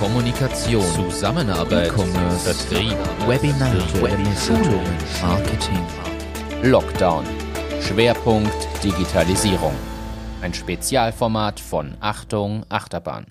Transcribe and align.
Kommunikation, 0.00 0.84
Zusammenarbeit, 1.10 1.88
E-Commerce, 1.88 2.54
Vertrieb, 2.54 2.96
Webinare, 3.26 3.82
Schulungen, 4.36 4.96
Marketing. 5.20 5.84
Lockdown. 6.62 7.24
Schwerpunkt 7.80 8.54
Digitalisierung. 8.84 9.74
Ein 10.40 10.54
Spezialformat 10.54 11.58
von 11.58 11.96
Achtung 11.98 12.64
Achterbahn. 12.68 13.26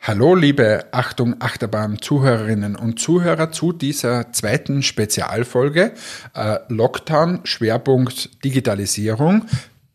Hallo 0.00 0.34
liebe 0.34 0.86
Achtung 0.90 1.36
Achterbahn 1.38 2.00
Zuhörerinnen 2.00 2.74
und 2.74 2.98
Zuhörer 2.98 3.52
zu 3.52 3.72
dieser 3.72 4.32
zweiten 4.32 4.82
Spezialfolge 4.82 5.92
äh, 6.34 6.60
Lockdown 6.68 7.40
Schwerpunkt 7.44 8.42
Digitalisierung. 8.42 9.44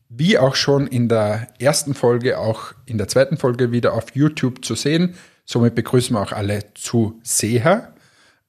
Wie 0.07 0.37
auch 0.37 0.53
schon 0.53 0.85
in 0.85 1.09
der 1.09 1.47
ersten 1.57 1.95
Folge, 1.95 2.37
auch 2.37 2.73
in 2.85 2.99
der 2.99 3.07
zweiten 3.07 3.37
Folge 3.37 3.71
wieder 3.71 3.93
auf 3.93 4.15
YouTube 4.15 4.63
zu 4.63 4.75
sehen. 4.75 5.15
Somit 5.45 5.75
begrüßen 5.75 6.15
wir 6.15 6.21
auch 6.21 6.31
alle 6.31 6.61
Zuseher. 6.73 7.93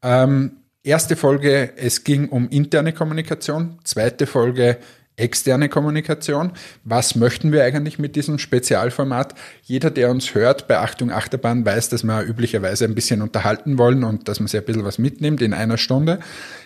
Ähm, 0.03 0.59
erste 0.83 1.17
Folge, 1.17 1.73
es 1.77 2.05
ging 2.05 2.29
um 2.29 2.49
interne 2.49 2.93
Kommunikation. 2.93 3.79
Zweite 3.85 4.27
Folge, 4.27 4.79
externe 5.17 5.69
Kommunikation. 5.69 6.53
Was 6.83 7.15
möchten 7.15 7.53
wir 7.53 7.63
eigentlich 7.65 7.99
mit 7.99 8.17
diesem 8.17 8.39
Spezialformat? 8.39 9.35
Jeder, 9.63 9.91
der 9.91 10.11
uns 10.11 10.35
hört 10.35 10.67
bei 10.67 10.79
Achtung 10.79 11.11
Achterbahn, 11.11 11.65
weiß, 11.65 11.89
dass 11.89 12.03
wir 12.03 12.23
üblicherweise 12.23 12.85
ein 12.85 12.95
bisschen 12.95 13.23
unterhalten 13.23 13.79
wollen 13.79 14.03
und 14.03 14.29
dass 14.29 14.41
man 14.41 14.49
sich 14.49 14.59
ein 14.59 14.67
bisschen 14.67 14.85
was 14.85 14.99
mitnimmt 14.99 15.41
in 15.41 15.55
einer 15.55 15.79
Stunde. 15.79 16.19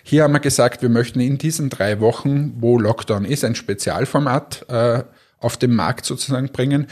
Hier 0.03 0.23
haben 0.23 0.33
wir 0.33 0.41
gesagt, 0.41 0.81
wir 0.81 0.89
möchten 0.89 1.21
in 1.21 1.37
diesen 1.37 1.69
drei 1.69 2.01
Wochen, 2.01 2.55
wo 2.59 2.79
Lockdown 2.79 3.25
ist, 3.27 3.45
ein 3.45 3.55
Spezialformat 3.55 4.65
äh, 4.69 5.03
auf 5.41 5.57
den 5.57 5.75
Markt 5.75 6.07
sozusagen 6.07 6.49
bringen, 6.49 6.87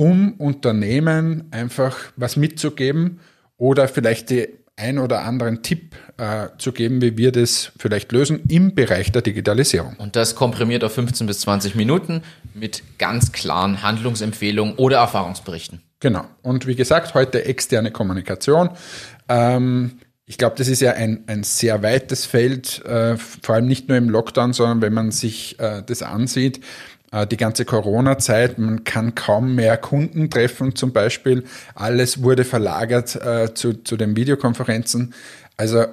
um 0.00 0.32
Unternehmen 0.38 1.44
einfach 1.50 1.98
was 2.16 2.36
mitzugeben 2.36 3.20
oder 3.58 3.86
vielleicht 3.86 4.30
die 4.30 4.48
ein 4.74 4.98
oder 4.98 5.24
anderen 5.24 5.62
Tipp 5.62 5.94
äh, 6.16 6.48
zu 6.56 6.72
geben, 6.72 7.02
wie 7.02 7.18
wir 7.18 7.32
das 7.32 7.72
vielleicht 7.78 8.10
lösen 8.10 8.40
im 8.48 8.74
Bereich 8.74 9.12
der 9.12 9.20
Digitalisierung. 9.20 9.96
Und 9.98 10.16
das 10.16 10.34
komprimiert 10.34 10.84
auf 10.84 10.94
15 10.94 11.26
bis 11.26 11.40
20 11.40 11.74
Minuten 11.74 12.22
mit 12.54 12.82
ganz 12.96 13.32
klaren 13.32 13.82
Handlungsempfehlungen 13.82 14.76
oder 14.76 14.96
Erfahrungsberichten. 14.96 15.82
Genau. 16.00 16.24
Und 16.40 16.66
wie 16.66 16.76
gesagt, 16.76 17.12
heute 17.12 17.44
externe 17.44 17.90
Kommunikation. 17.90 18.70
Ähm, 19.28 19.98
ich 20.24 20.38
glaube, 20.38 20.54
das 20.56 20.68
ist 20.68 20.80
ja 20.80 20.92
ein, 20.92 21.24
ein 21.26 21.42
sehr 21.42 21.82
weites 21.82 22.24
Feld, 22.24 22.82
äh, 22.86 23.18
vor 23.18 23.56
allem 23.56 23.66
nicht 23.66 23.88
nur 23.88 23.98
im 23.98 24.08
Lockdown, 24.08 24.54
sondern 24.54 24.80
wenn 24.80 24.94
man 24.94 25.10
sich 25.10 25.60
äh, 25.60 25.82
das 25.84 26.00
ansieht, 26.02 26.60
die 27.28 27.36
ganze 27.36 27.64
Corona-Zeit, 27.64 28.58
man 28.58 28.84
kann 28.84 29.14
kaum 29.16 29.56
mehr 29.56 29.76
Kunden 29.76 30.30
treffen 30.30 30.76
zum 30.76 30.92
Beispiel. 30.92 31.44
Alles 31.74 32.22
wurde 32.22 32.44
verlagert 32.44 33.16
äh, 33.16 33.52
zu, 33.52 33.82
zu 33.82 33.96
den 33.96 34.16
Videokonferenzen. 34.16 35.12
Also 35.56 35.84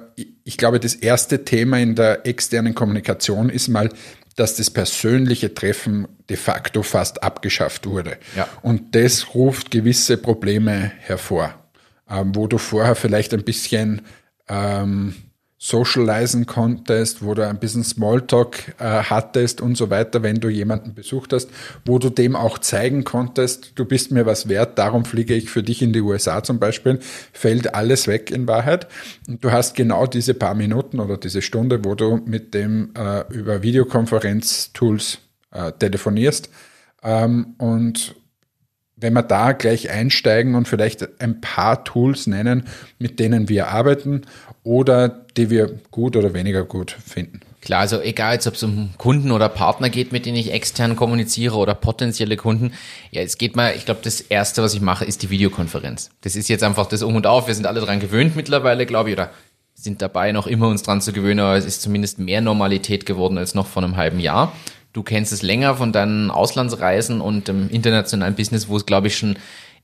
ich 0.44 0.56
glaube, 0.56 0.80
das 0.80 0.94
erste 0.94 1.44
Thema 1.44 1.78
in 1.78 1.94
der 1.94 2.26
externen 2.26 2.74
Kommunikation 2.74 3.50
ist 3.50 3.68
mal, 3.68 3.90
dass 4.36 4.54
das 4.54 4.70
persönliche 4.70 5.52
Treffen 5.52 6.06
de 6.30 6.36
facto 6.36 6.82
fast 6.82 7.22
abgeschafft 7.22 7.86
wurde. 7.86 8.16
Ja. 8.36 8.48
Und 8.62 8.94
das 8.94 9.34
ruft 9.34 9.70
gewisse 9.70 10.16
Probleme 10.16 10.92
hervor, 11.00 11.54
ähm, 12.08 12.34
wo 12.34 12.46
du 12.46 12.56
vorher 12.56 12.94
vielleicht 12.94 13.34
ein 13.34 13.42
bisschen 13.42 14.02
ähm, 14.48 15.14
socialisen 15.60 16.46
konntest, 16.46 17.24
wo 17.24 17.34
du 17.34 17.46
ein 17.46 17.58
bisschen 17.58 17.82
Smalltalk 17.82 18.76
äh, 18.78 18.84
hattest 18.84 19.60
und 19.60 19.76
so 19.76 19.90
weiter, 19.90 20.22
wenn 20.22 20.36
du 20.36 20.48
jemanden 20.48 20.94
besucht 20.94 21.32
hast, 21.32 21.50
wo 21.84 21.98
du 21.98 22.10
dem 22.10 22.36
auch 22.36 22.58
zeigen 22.58 23.02
konntest, 23.02 23.72
du 23.74 23.84
bist 23.84 24.12
mir 24.12 24.24
was 24.24 24.48
wert, 24.48 24.78
darum 24.78 25.04
fliege 25.04 25.34
ich 25.34 25.50
für 25.50 25.64
dich 25.64 25.82
in 25.82 25.92
die 25.92 26.00
USA 26.00 26.44
zum 26.44 26.60
Beispiel, 26.60 27.00
fällt 27.32 27.74
alles 27.74 28.06
weg 28.06 28.30
in 28.30 28.46
Wahrheit. 28.46 28.86
Und 29.26 29.42
du 29.42 29.50
hast 29.50 29.74
genau 29.74 30.06
diese 30.06 30.34
paar 30.34 30.54
Minuten 30.54 31.00
oder 31.00 31.16
diese 31.16 31.42
Stunde, 31.42 31.84
wo 31.84 31.96
du 31.96 32.20
mit 32.24 32.54
dem 32.54 32.92
äh, 32.96 33.24
über 33.32 33.60
Videokonferenz-Tools 33.62 35.18
äh, 35.50 35.72
telefonierst. 35.72 36.50
Ähm, 37.02 37.54
und 37.58 38.14
wenn 39.00 39.12
wir 39.12 39.22
da 39.22 39.52
gleich 39.52 39.90
einsteigen 39.90 40.54
und 40.54 40.68
vielleicht 40.68 41.20
ein 41.20 41.40
paar 41.40 41.84
Tools 41.84 42.26
nennen, 42.26 42.64
mit 42.98 43.20
denen 43.20 43.48
wir 43.48 43.68
arbeiten 43.68 44.22
oder 44.64 45.08
die 45.36 45.50
wir 45.50 45.78
gut 45.90 46.16
oder 46.16 46.34
weniger 46.34 46.64
gut 46.64 46.90
finden. 46.90 47.40
Klar, 47.60 47.80
also 47.80 48.00
egal, 48.00 48.38
ob 48.46 48.54
es 48.54 48.62
um 48.62 48.90
Kunden 48.98 49.32
oder 49.32 49.48
Partner 49.48 49.90
geht, 49.90 50.12
mit 50.12 50.26
denen 50.26 50.36
ich 50.36 50.52
extern 50.52 50.94
kommuniziere 50.94 51.56
oder 51.56 51.74
potenzielle 51.74 52.36
Kunden. 52.36 52.72
Ja, 53.10 53.22
es 53.22 53.36
geht 53.36 53.56
mal, 53.56 53.74
ich 53.76 53.84
glaube, 53.84 54.00
das 54.02 54.20
Erste, 54.20 54.62
was 54.62 54.74
ich 54.74 54.80
mache, 54.80 55.04
ist 55.04 55.22
die 55.22 55.30
Videokonferenz. 55.30 56.10
Das 56.20 56.36
ist 56.36 56.48
jetzt 56.48 56.62
einfach 56.62 56.86
das 56.86 57.02
Um 57.02 57.16
und 57.16 57.26
Auf. 57.26 57.48
Wir 57.48 57.54
sind 57.54 57.66
alle 57.66 57.80
dran 57.80 58.00
gewöhnt 58.00 58.36
mittlerweile, 58.36 58.86
glaube 58.86 59.10
ich, 59.10 59.16
oder 59.16 59.30
sind 59.74 60.02
dabei 60.02 60.32
noch 60.32 60.46
immer 60.46 60.68
uns 60.68 60.82
dran 60.82 61.00
zu 61.00 61.12
gewöhnen, 61.12 61.40
aber 61.40 61.56
es 61.56 61.64
ist 61.64 61.82
zumindest 61.82 62.18
mehr 62.18 62.40
Normalität 62.40 63.06
geworden 63.06 63.38
als 63.38 63.54
noch 63.54 63.66
vor 63.66 63.82
einem 63.82 63.96
halben 63.96 64.18
Jahr. 64.18 64.52
Du 64.92 65.02
kennst 65.02 65.32
es 65.32 65.42
länger 65.42 65.76
von 65.76 65.92
deinen 65.92 66.30
Auslandsreisen 66.30 67.20
und 67.20 67.48
dem 67.48 67.68
internationalen 67.68 68.34
Business, 68.34 68.68
wo 68.68 68.76
es, 68.76 68.86
glaube 68.86 69.08
ich, 69.08 69.16
schon 69.16 69.36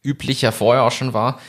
üblicher 0.02 0.52
vorher 0.52 0.82
auch 0.84 0.92
schon 0.92 1.12
war. 1.12 1.40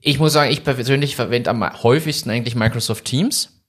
Ich 0.00 0.18
muss 0.18 0.32
sagen, 0.32 0.50
ich 0.50 0.64
persönlich 0.64 1.16
verwende 1.16 1.50
am 1.50 1.82
häufigsten 1.82 2.30
eigentlich 2.30 2.54
Microsoft 2.54 3.04
Teams 3.04 3.62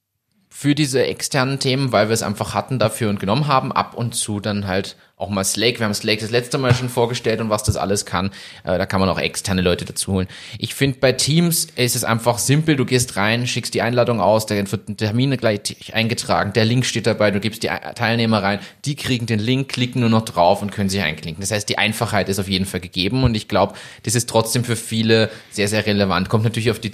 für 0.50 0.76
diese 0.76 1.06
externen 1.06 1.60
Themen, 1.60 1.92
weil 1.92 2.10
wir 2.10 2.14
es 2.14 2.24
einfach 2.24 2.54
hatten 2.54 2.80
dafür 2.80 3.10
und 3.10 3.20
genommen 3.20 3.48
haben. 3.48 3.72
Ab 3.72 3.94
und 3.96 4.16
zu 4.16 4.40
dann 4.40 4.68
halt 4.68 4.98
auch 5.18 5.30
mal 5.30 5.46
Slack. 5.46 5.80
Wir 5.80 5.86
haben 5.86 5.94
Slack 5.94 6.20
das 6.20 6.32
letzte 6.32 6.58
Mal 6.58 6.76
schon 6.76 6.90
vorgestellt 6.90 7.40
und 7.40 7.50
was 7.50 7.64
das 7.64 7.78
alles 7.78 8.06
kann. 8.06 8.32
Äh, 8.66 8.78
da 8.78 8.86
kann 8.86 9.00
man 9.00 9.08
auch 9.10 9.18
externe 9.18 9.62
Leute 9.62 9.86
dazu 9.86 10.12
holen. 10.12 10.28
Ich 10.60 10.76
finde, 10.76 11.00
bei 11.00 11.14
Teams 11.14 11.68
ist 11.76 11.96
es 11.96 12.04
einfach 12.04 12.38
simpel. 12.38 12.76
Du 12.76 12.86
gehst 12.86 13.16
rein, 13.16 13.48
schickst 13.48 13.74
die 13.74 13.82
Einladung 13.82 14.20
aus, 14.20 14.46
da 14.46 14.56
wird 14.56 14.90
ein 14.90 14.98
Termin 14.98 15.36
gleich 15.38 15.94
eingetragen, 15.94 16.52
der 16.54 16.66
Link 16.66 16.86
steht 16.86 17.08
dabei, 17.08 17.32
du 17.32 17.40
gibst 17.40 17.64
die 17.64 17.70
Teilnehmer 17.96 18.44
rein, 18.44 18.60
die 18.84 18.96
kriegen 18.96 19.26
den 19.26 19.40
Link, 19.40 19.70
klicken 19.70 20.02
nur 20.02 20.10
noch 20.10 20.26
drauf 20.26 20.62
und 20.62 20.72
können 20.72 20.90
sich 20.90 21.02
einklinken. 21.02 21.42
Das 21.42 21.52
heißt, 21.52 21.70
die 21.70 21.78
Einfachheit 21.78 22.28
ist 22.28 22.40
auf 22.40 22.50
jeden 22.50 22.66
Fall 22.66 22.82
gegeben 22.82 23.24
und 23.24 23.36
ich 23.36 23.48
glaube, 23.48 23.76
das 24.04 24.16
ist 24.16 24.30
trotzdem 24.30 24.66
für 24.66 24.76
viele 24.76 25.30
sehr, 25.50 25.68
sehr 25.68 25.86
relevant. 25.86 26.28
Kommt 26.28 26.44
natürlich 26.44 26.72
auf 26.72 26.80
die 26.80 26.92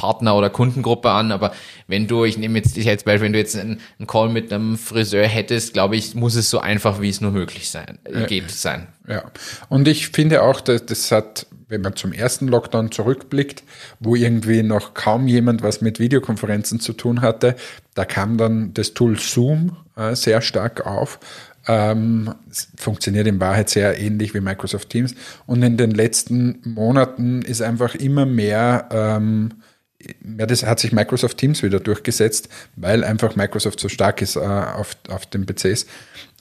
Partner- 0.00 0.34
oder 0.34 0.48
Kundengruppe 0.48 1.10
an, 1.10 1.30
aber 1.30 1.52
wenn 1.86 2.06
du, 2.06 2.24
ich 2.24 2.38
nehme 2.38 2.56
jetzt 2.58 2.74
dich 2.74 2.88
als 2.88 3.04
Beispiel, 3.04 3.26
wenn 3.26 3.32
du 3.34 3.38
jetzt 3.38 3.54
einen, 3.54 3.80
einen 3.98 4.06
Call 4.06 4.30
mit 4.30 4.50
einem 4.50 4.78
Friseur 4.78 5.26
hättest, 5.26 5.74
glaube 5.74 5.96
ich, 5.96 6.14
muss 6.14 6.36
es 6.36 6.48
so 6.48 6.58
einfach, 6.58 7.02
wie 7.02 7.10
es 7.10 7.20
nur 7.20 7.32
möglich 7.32 7.68
sein, 7.68 7.98
äh, 8.04 8.24
geht 8.24 8.50
sein. 8.50 8.86
Ja, 9.06 9.24
und 9.68 9.86
ich 9.88 10.08
finde 10.08 10.42
auch, 10.42 10.62
dass 10.62 10.86
das 10.86 11.12
hat, 11.12 11.46
wenn 11.68 11.82
man 11.82 11.96
zum 11.96 12.14
ersten 12.14 12.48
Lockdown 12.48 12.90
zurückblickt, 12.92 13.62
wo 13.98 14.16
irgendwie 14.16 14.62
noch 14.62 14.94
kaum 14.94 15.28
jemand 15.28 15.62
was 15.62 15.82
mit 15.82 16.00
Videokonferenzen 16.00 16.80
zu 16.80 16.94
tun 16.94 17.20
hatte, 17.20 17.54
da 17.94 18.06
kam 18.06 18.38
dann 18.38 18.72
das 18.72 18.94
Tool 18.94 19.18
Zoom 19.18 19.76
äh, 19.96 20.14
sehr 20.16 20.40
stark 20.40 20.86
auf. 20.86 21.18
Ähm, 21.68 22.34
funktioniert 22.78 23.26
in 23.26 23.38
Wahrheit 23.38 23.68
sehr 23.68 24.00
ähnlich 24.00 24.32
wie 24.32 24.40
Microsoft 24.40 24.88
Teams. 24.88 25.14
Und 25.44 25.62
in 25.62 25.76
den 25.76 25.90
letzten 25.90 26.58
Monaten 26.64 27.42
ist 27.42 27.60
einfach 27.60 27.94
immer 27.94 28.24
mehr 28.24 28.88
ähm, 28.90 29.50
ja, 30.38 30.46
das 30.46 30.64
hat 30.64 30.80
sich 30.80 30.92
Microsoft 30.92 31.36
Teams 31.38 31.62
wieder 31.62 31.80
durchgesetzt, 31.80 32.48
weil 32.76 33.04
einfach 33.04 33.36
Microsoft 33.36 33.80
so 33.80 33.88
stark 33.88 34.22
ist 34.22 34.36
äh, 34.36 34.40
auf, 34.40 34.96
auf 35.08 35.26
den 35.26 35.46
PCs. 35.46 35.86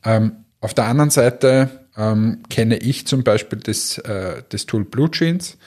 Ähm, 0.06 0.46
auf 0.62 0.74
der 0.74 0.86
anderen 0.86 1.10
Seite 1.10 1.70
ähm, 1.98 2.44
kenne 2.50 2.78
ich 2.78 3.08
zum 3.08 3.24
Beispiel 3.24 3.60
das, 3.60 3.98
äh, 4.00 4.44
das 4.50 4.66
Tool 4.66 4.86
Blue 4.86 5.12
Jeans, 5.12 5.58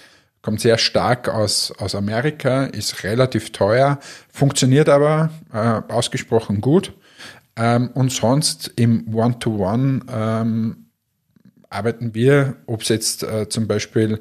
kommt 0.42 0.60
sehr 0.60 0.78
stark 0.78 1.28
aus, 1.28 1.72
aus 1.78 1.94
Amerika, 1.94 2.64
ist 2.64 3.04
relativ 3.04 3.52
teuer, 3.52 3.98
funktioniert 4.30 4.88
aber 4.88 5.30
äh, 5.52 5.92
ausgesprochen 5.92 6.60
gut. 6.60 6.92
Ähm, 7.56 7.90
und 7.94 8.10
sonst 8.10 8.72
im 8.76 9.14
One-to-One 9.14 10.00
ähm, 10.10 10.86
arbeiten 11.68 12.14
wir, 12.14 12.56
ob 12.66 12.82
es 12.82 12.88
jetzt 12.88 13.22
äh, 13.22 13.48
zum 13.48 13.66
Beispiel 13.66 14.20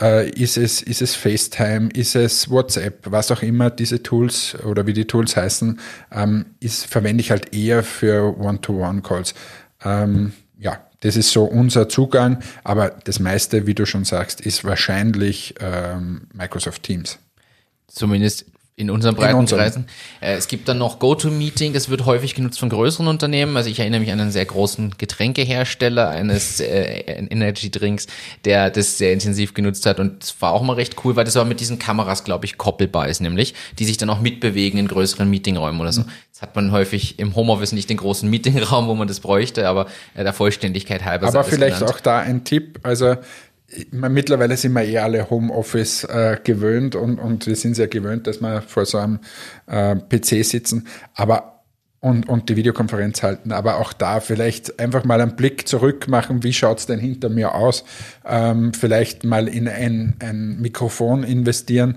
äh, 0.00 0.28
ist, 0.30 0.56
es, 0.56 0.82
ist 0.82 1.02
es 1.02 1.14
FaceTime, 1.14 1.90
ist 1.94 2.16
es 2.16 2.50
WhatsApp, 2.50 3.10
was 3.10 3.30
auch 3.30 3.42
immer 3.42 3.70
diese 3.70 4.02
Tools 4.02 4.56
oder 4.64 4.86
wie 4.86 4.92
die 4.92 5.06
Tools 5.06 5.36
heißen, 5.36 5.78
ähm, 6.12 6.46
ist, 6.60 6.86
verwende 6.86 7.20
ich 7.20 7.30
halt 7.30 7.54
eher 7.54 7.82
für 7.82 8.38
One-to-One-Calls. 8.38 9.34
Ähm, 9.84 10.32
ja, 10.58 10.80
das 11.00 11.16
ist 11.16 11.30
so 11.30 11.44
unser 11.44 11.88
Zugang, 11.88 12.42
aber 12.64 12.90
das 13.04 13.20
meiste, 13.20 13.66
wie 13.66 13.74
du 13.74 13.86
schon 13.86 14.04
sagst, 14.04 14.40
ist 14.40 14.64
wahrscheinlich 14.64 15.54
ähm, 15.60 16.22
Microsoft 16.32 16.82
Teams. 16.82 17.18
Zumindest 17.86 18.46
in 18.76 18.90
unseren 18.90 19.14
Breitenreisen. 19.14 19.86
Äh, 20.20 20.34
es 20.34 20.48
gibt 20.48 20.68
dann 20.68 20.78
noch 20.78 20.98
GoToMeeting, 20.98 21.72
das 21.72 21.90
wird 21.90 22.06
häufig 22.06 22.34
genutzt 22.34 22.58
von 22.58 22.68
größeren 22.68 23.06
Unternehmen. 23.06 23.56
Also 23.56 23.70
ich 23.70 23.78
erinnere 23.78 24.00
mich 24.00 24.10
an 24.10 24.20
einen 24.20 24.32
sehr 24.32 24.44
großen 24.44 24.94
Getränkehersteller 24.98 26.08
eines 26.08 26.58
äh, 26.58 27.26
Energy 27.30 27.70
Drinks, 27.70 28.08
der 28.44 28.70
das 28.70 28.98
sehr 28.98 29.12
intensiv 29.12 29.54
genutzt 29.54 29.86
hat 29.86 30.00
und 30.00 30.24
es 30.24 30.40
war 30.40 30.52
auch 30.52 30.62
mal 30.62 30.72
recht 30.72 30.96
cool, 31.04 31.14
weil 31.14 31.24
das 31.24 31.36
aber 31.36 31.48
mit 31.48 31.60
diesen 31.60 31.78
Kameras, 31.78 32.24
glaube 32.24 32.46
ich, 32.46 32.58
koppelbar 32.58 33.08
ist, 33.08 33.20
nämlich, 33.20 33.54
die 33.78 33.84
sich 33.84 33.96
dann 33.96 34.10
auch 34.10 34.20
mitbewegen 34.20 34.80
in 34.80 34.88
größeren 34.88 35.30
Meetingräumen 35.30 35.80
oder 35.80 35.92
so. 35.92 36.00
Mhm. 36.00 36.08
Das 36.32 36.42
hat 36.42 36.56
man 36.56 36.72
häufig 36.72 37.20
im 37.20 37.36
Homeoffice 37.36 37.70
nicht 37.70 37.88
den 37.88 37.96
großen 37.96 38.28
Meetingraum, 38.28 38.88
wo 38.88 38.94
man 38.96 39.06
das 39.06 39.20
bräuchte, 39.20 39.68
aber 39.68 39.86
äh, 40.14 40.24
der 40.24 40.32
Vollständigkeit 40.32 41.04
halber. 41.04 41.28
Aber 41.28 41.44
vielleicht 41.44 41.78
genannt. 41.78 41.94
auch 41.94 42.00
da 42.00 42.18
ein 42.18 42.42
Tipp, 42.42 42.80
also 42.82 43.14
mittlerweile 43.90 44.56
sind 44.56 44.72
wir 44.72 44.84
eh 44.84 44.98
alle 44.98 45.30
Homeoffice 45.30 46.04
äh, 46.04 46.38
gewöhnt 46.42 46.94
und, 46.94 47.18
und 47.18 47.46
wir 47.46 47.56
sind 47.56 47.74
sehr 47.74 47.88
gewöhnt, 47.88 48.26
dass 48.26 48.40
wir 48.40 48.62
vor 48.62 48.84
so 48.86 48.98
einem 48.98 49.20
äh, 49.66 49.96
PC 49.96 50.44
sitzen. 50.44 50.86
Aber 51.14 51.54
und, 52.04 52.28
und 52.28 52.50
die 52.50 52.56
Videokonferenz 52.56 53.22
halten. 53.22 53.50
Aber 53.50 53.78
auch 53.78 53.94
da 53.94 54.20
vielleicht 54.20 54.78
einfach 54.78 55.04
mal 55.04 55.22
einen 55.22 55.36
Blick 55.36 55.66
zurück 55.66 56.06
machen, 56.06 56.42
wie 56.42 56.52
schaut's 56.52 56.84
denn 56.84 56.98
hinter 56.98 57.30
mir 57.30 57.54
aus? 57.54 57.82
Ähm, 58.26 58.74
vielleicht 58.74 59.24
mal 59.24 59.48
in 59.48 59.68
ein, 59.68 60.14
ein 60.18 60.60
Mikrofon 60.60 61.24
investieren, 61.24 61.96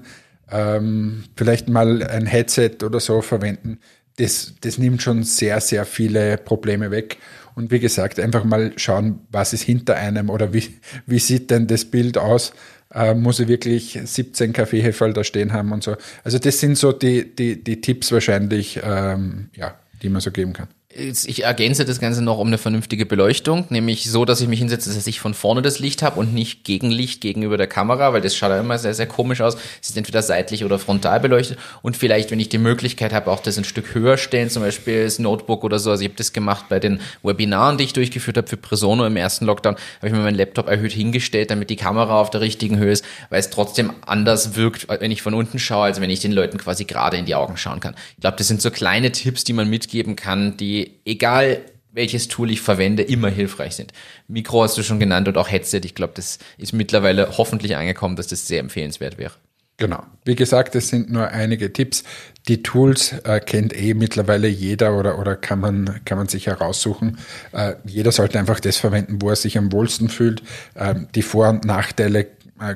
ähm, 0.50 1.26
vielleicht 1.36 1.68
mal 1.68 2.02
ein 2.04 2.26
Headset 2.26 2.78
oder 2.86 3.02
so 3.02 3.22
verwenden. 3.22 3.80
Das, 4.16 4.54
das 4.62 4.78
nimmt 4.78 5.02
schon 5.02 5.24
sehr, 5.24 5.60
sehr 5.60 5.86
viele 5.86 6.38
Probleme 6.38 6.90
weg. 6.90 7.18
Und 7.58 7.72
wie 7.72 7.80
gesagt, 7.80 8.20
einfach 8.20 8.44
mal 8.44 8.72
schauen, 8.76 9.22
was 9.32 9.52
ist 9.52 9.64
hinter 9.64 9.96
einem 9.96 10.30
oder 10.30 10.54
wie, 10.54 10.78
wie 11.08 11.18
sieht 11.18 11.50
denn 11.50 11.66
das 11.66 11.86
Bild 11.86 12.20
aus? 12.20 12.54
Äh, 12.94 13.16
muss 13.16 13.40
ich 13.40 13.48
wirklich 13.48 14.00
17 14.04 14.54
Kaffeeheferl 14.54 15.12
da 15.12 15.24
stehen 15.24 15.54
haben 15.54 15.72
und 15.72 15.84
so. 15.84 15.96
Also 16.24 16.38
das 16.38 16.60
sind 16.60 16.78
so 16.78 16.92
die, 16.92 17.36
die, 17.36 17.64
die 17.64 17.82
Tipps 17.82 18.12
wahrscheinlich, 18.12 18.80
ähm, 18.84 19.50
ja, 19.56 19.74
die 20.04 20.10
man 20.10 20.22
so 20.22 20.30
geben 20.30 20.54
kann 20.54 20.68
ich 20.98 21.44
ergänze 21.44 21.86
das 21.86 22.00
Ganze 22.00 22.24
noch 22.24 22.40
um 22.40 22.48
eine 22.48 22.58
vernünftige 22.58 23.06
Beleuchtung, 23.06 23.66
nämlich 23.70 24.10
so, 24.10 24.26
dass 24.26 24.42
ich 24.42 24.48
mich 24.48 24.60
hinsetze, 24.60 24.92
dass 24.92 25.06
ich 25.06 25.20
von 25.20 25.36
vorne 25.36 25.62
das 25.62 25.78
Licht 25.78 26.02
habe 26.02 26.20
und 26.20 26.34
nicht 26.34 26.64
Gegenlicht 26.64 27.22
gegenüber 27.22 27.56
der 27.56 27.68
Kamera, 27.68 28.14
weil 28.14 28.22
das 28.22 28.36
schaut 28.36 28.50
ja 28.50 28.60
immer 28.60 28.80
sehr, 28.80 28.96
sehr 28.96 29.06
komisch 29.06 29.42
aus. 29.42 29.58
Es 29.82 29.90
ist 29.90 29.98
entweder 29.98 30.24
seitlich 30.24 30.66
oder 30.66 30.80
frontal 30.80 31.20
beleuchtet 31.20 31.60
und 31.84 31.96
vielleicht, 31.96 32.32
wenn 32.32 32.40
ich 32.40 32.50
die 32.50 32.58
Möglichkeit 32.58 33.14
habe, 33.14 33.30
auch 33.30 33.42
das 33.42 33.60
ein 33.60 33.64
Stück 33.64 33.94
höher 33.94 34.18
stellen, 34.18 34.50
zum 34.50 34.64
Beispiel 34.64 35.04
das 35.04 35.20
Notebook 35.20 35.64
oder 35.64 35.78
so. 35.78 35.92
Also 35.92 36.02
ich 36.02 36.10
habe 36.10 36.18
das 36.18 36.34
gemacht 36.34 36.66
bei 36.68 36.80
den 36.80 37.00
Webinaren, 37.22 37.78
die 37.78 37.84
ich 37.84 37.94
durchgeführt 37.94 38.38
habe 38.38 38.48
für 38.48 38.58
Presono 38.58 39.06
im 39.06 39.18
ersten 39.18 39.46
Lockdown, 39.46 39.76
habe 39.76 40.08
ich 40.08 40.14
mir 40.14 40.20
meinen 40.20 40.38
Laptop 40.38 40.68
erhöht 40.68 40.94
hingestellt, 40.94 41.52
damit 41.52 41.70
die 41.70 41.76
Kamera 41.76 42.20
auf 42.20 42.32
der 42.32 42.42
richtigen 42.42 42.80
Höhe 42.80 42.92
ist, 42.92 43.06
weil 43.30 43.40
es 43.40 43.52
trotzdem 43.52 43.94
anders 44.06 44.56
wirkt, 44.56 44.88
wenn 44.90 45.12
ich 45.12 45.22
von 45.22 45.36
unten 45.36 45.60
schaue, 45.60 45.86
als 45.86 46.02
wenn 46.02 46.10
ich 46.10 46.22
den 46.22 46.32
Leuten 46.32 46.58
quasi 46.58 46.86
gerade 46.86 47.18
in 47.18 47.26
die 47.26 47.36
Augen 47.36 47.56
schauen 47.56 47.80
kann. 47.80 47.94
Ich 48.16 48.22
glaube, 48.22 48.38
das 48.38 48.48
sind 48.48 48.64
so 48.64 48.72
kleine 48.72 49.12
Tipps, 49.12 49.44
die 49.44 49.54
man 49.54 49.70
mitgeben 49.70 50.16
kann, 50.16 50.58
die 50.58 50.87
egal 51.06 51.62
welches 51.92 52.28
Tool 52.28 52.52
ich 52.52 52.62
verwende, 52.62 53.02
immer 53.02 53.30
hilfreich 53.30 53.76
sind. 53.76 53.92
Mikro 54.28 54.62
hast 54.62 54.78
du 54.78 54.84
schon 54.84 55.00
genannt 55.00 55.28
und 55.28 55.38
auch 55.38 55.50
Headset. 55.50 55.82
Ich 55.84 55.96
glaube, 55.96 56.14
das 56.16 56.38
ist 56.58 56.72
mittlerweile 56.72 57.38
hoffentlich 57.38 57.76
angekommen, 57.76 58.16
dass 58.16 58.28
das 58.28 58.48
sehr 58.48 58.60
empfehlenswert 58.60 59.18
wäre. 59.18 59.34
Genau. 59.78 60.04
Wie 60.26 60.36
gesagt, 60.36 60.76
es 60.76 60.90
sind 60.90 61.12
nur 61.12 61.28
einige 61.28 61.72
Tipps. 61.72 62.04
Die 62.48 62.64
Tools 62.64 63.14
äh, 63.24 63.40
kennt 63.40 63.80
eh 63.80 63.94
mittlerweile 63.94 64.48
jeder 64.48 64.98
oder, 64.98 65.20
oder 65.20 65.36
kann, 65.36 65.60
man, 65.60 66.02
kann 66.04 66.18
man 66.18 66.28
sich 66.28 66.48
heraussuchen. 66.48 67.20
Äh, 67.52 67.76
jeder 67.86 68.12
sollte 68.12 68.40
einfach 68.40 68.60
das 68.60 68.78
verwenden, 68.78 69.22
wo 69.22 69.30
er 69.30 69.36
sich 69.36 69.56
am 69.56 69.72
wohlsten 69.72 70.10
fühlt. 70.10 70.42
Äh, 70.74 70.96
die 71.14 71.22
Vor- 71.22 71.50
und 71.50 71.66
Nachteile 71.66 72.26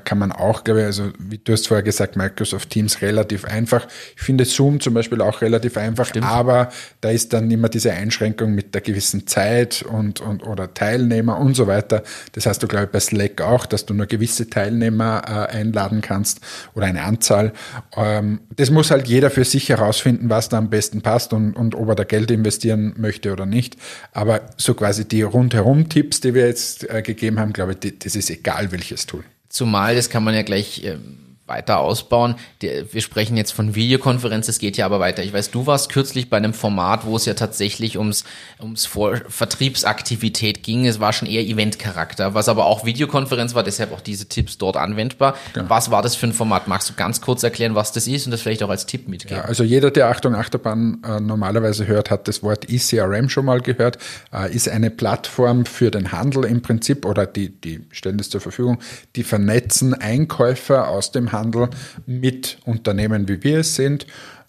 kann 0.03 0.19
man 0.19 0.31
auch, 0.31 0.63
glaube 0.63 0.81
ich, 0.81 0.85
also 0.85 1.11
wie 1.17 1.37
du 1.37 1.53
hast 1.53 1.67
vorher 1.67 1.83
gesagt, 1.83 2.15
Microsoft 2.15 2.69
Teams 2.69 3.01
relativ 3.01 3.45
einfach. 3.45 3.87
Ich 4.15 4.21
finde 4.21 4.45
Zoom 4.45 4.79
zum 4.79 4.93
Beispiel 4.93 5.21
auch 5.21 5.41
relativ 5.41 5.77
einfach, 5.77 6.07
Stimmt. 6.07 6.25
aber 6.25 6.69
da 7.01 7.09
ist 7.09 7.33
dann 7.33 7.49
immer 7.49 7.69
diese 7.69 7.91
Einschränkung 7.91 8.53
mit 8.53 8.73
der 8.75 8.81
gewissen 8.81 9.27
Zeit 9.27 9.81
und, 9.83 10.21
und 10.21 10.45
oder 10.45 10.73
Teilnehmer 10.73 11.39
und 11.39 11.55
so 11.55 11.67
weiter. 11.67 12.03
Das 12.33 12.45
hast 12.45 12.61
du, 12.61 12.67
glaube 12.67 12.85
ich, 12.85 12.91
bei 12.91 12.99
Slack 12.99 13.41
auch, 13.41 13.65
dass 13.65 13.85
du 13.85 13.93
nur 13.93 14.05
gewisse 14.05 14.49
Teilnehmer 14.49 15.23
äh, 15.25 15.55
einladen 15.55 16.01
kannst 16.01 16.41
oder 16.75 16.85
eine 16.85 17.01
Anzahl. 17.03 17.53
Ähm, 17.95 18.41
das 18.55 18.69
muss 18.69 18.91
halt 18.91 19.07
jeder 19.07 19.29
für 19.29 19.45
sich 19.45 19.69
herausfinden, 19.69 20.29
was 20.29 20.49
da 20.49 20.57
am 20.57 20.69
besten 20.69 21.01
passt 21.01 21.33
und, 21.33 21.55
und 21.55 21.75
ob 21.75 21.89
er 21.89 21.95
da 21.95 22.03
Geld 22.03 22.29
investieren 22.29 22.93
möchte 22.97 23.31
oder 23.31 23.45
nicht. 23.45 23.77
Aber 24.11 24.41
so 24.57 24.73
quasi 24.73 25.07
die 25.07 25.23
rundherum 25.23 25.89
Tipps, 25.89 26.21
die 26.21 26.33
wir 26.33 26.45
jetzt 26.45 26.89
äh, 26.89 27.01
gegeben 27.01 27.39
haben, 27.39 27.53
glaube 27.53 27.73
ich, 27.73 27.79
die, 27.79 27.97
das 27.97 28.15
ist 28.15 28.29
egal 28.29 28.71
welches 28.71 29.05
Tool. 29.05 29.23
Zumal, 29.51 29.95
das 29.95 30.09
kann 30.09 30.23
man 30.23 30.33
ja 30.33 30.43
gleich 30.43 30.83
ähm, 30.85 31.30
weiter 31.51 31.79
ausbauen. 31.79 32.35
Wir 32.59 33.01
sprechen 33.01 33.35
jetzt 33.35 33.51
von 33.51 33.75
Videokonferenz, 33.75 34.47
es 34.47 34.57
geht 34.57 34.77
ja 34.77 34.85
aber 34.85 34.99
weiter. 34.99 35.21
Ich 35.21 35.33
weiß, 35.33 35.51
du 35.51 35.67
warst 35.67 35.89
kürzlich 35.89 36.29
bei 36.29 36.37
einem 36.37 36.53
Format, 36.53 37.05
wo 37.05 37.17
es 37.17 37.25
ja 37.25 37.33
tatsächlich 37.33 37.97
ums, 37.97 38.23
ums 38.61 38.85
Vor 38.85 39.17
Vertriebsaktivität 39.27 40.63
ging. 40.63 40.85
Es 40.85 40.99
war 40.99 41.11
schon 41.11 41.27
eher 41.27 41.43
Eventcharakter, 41.43 42.33
was 42.33 42.47
aber 42.47 42.65
auch 42.65 42.85
Videokonferenz 42.85 43.53
war, 43.53 43.63
deshalb 43.63 43.91
auch 43.91 43.99
diese 43.99 44.27
Tipps 44.27 44.57
dort 44.57 44.77
anwendbar. 44.77 45.35
Ja. 45.55 45.69
Was 45.69 45.91
war 45.91 46.01
das 46.01 46.15
für 46.15 46.27
ein 46.27 46.33
Format? 46.33 46.69
Magst 46.69 46.89
du 46.89 46.93
ganz 46.93 47.19
kurz 47.19 47.43
erklären, 47.43 47.75
was 47.75 47.91
das 47.91 48.07
ist 48.07 48.25
und 48.25 48.31
das 48.31 48.41
vielleicht 48.41 48.63
auch 48.63 48.69
als 48.69 48.85
Tipp 48.85 49.09
mitgeben? 49.09 49.37
Ja, 49.37 49.43
also 49.43 49.63
jeder, 49.63 49.91
der 49.91 50.07
Achtung 50.07 50.35
Achterbahn 50.35 51.01
äh, 51.03 51.19
normalerweise 51.19 51.85
hört, 51.85 52.11
hat 52.11 52.29
das 52.29 52.43
Wort 52.43 52.69
ECRM 52.69 53.27
schon 53.27 53.45
mal 53.45 53.59
gehört. 53.59 53.97
Äh, 54.33 54.55
ist 54.55 54.69
eine 54.69 54.89
Plattform 54.89 55.65
für 55.65 55.91
den 55.91 56.13
Handel 56.13 56.45
im 56.45 56.61
Prinzip 56.61 57.05
oder 57.05 57.25
die, 57.25 57.49
die 57.49 57.85
stellen 57.91 58.17
das 58.17 58.29
zur 58.29 58.39
Verfügung, 58.39 58.79
die 59.17 59.23
vernetzen 59.23 59.93
Einkäufer 59.93 60.87
aus 60.87 61.11
dem 61.11 61.31
Handel 61.31 61.40
Handel 61.41 61.69
mit 62.05 62.57
Unternehmen, 62.65 63.27
wie 63.27 63.43
wir 63.43 63.59
es 63.59 63.75
sind. 63.75 64.05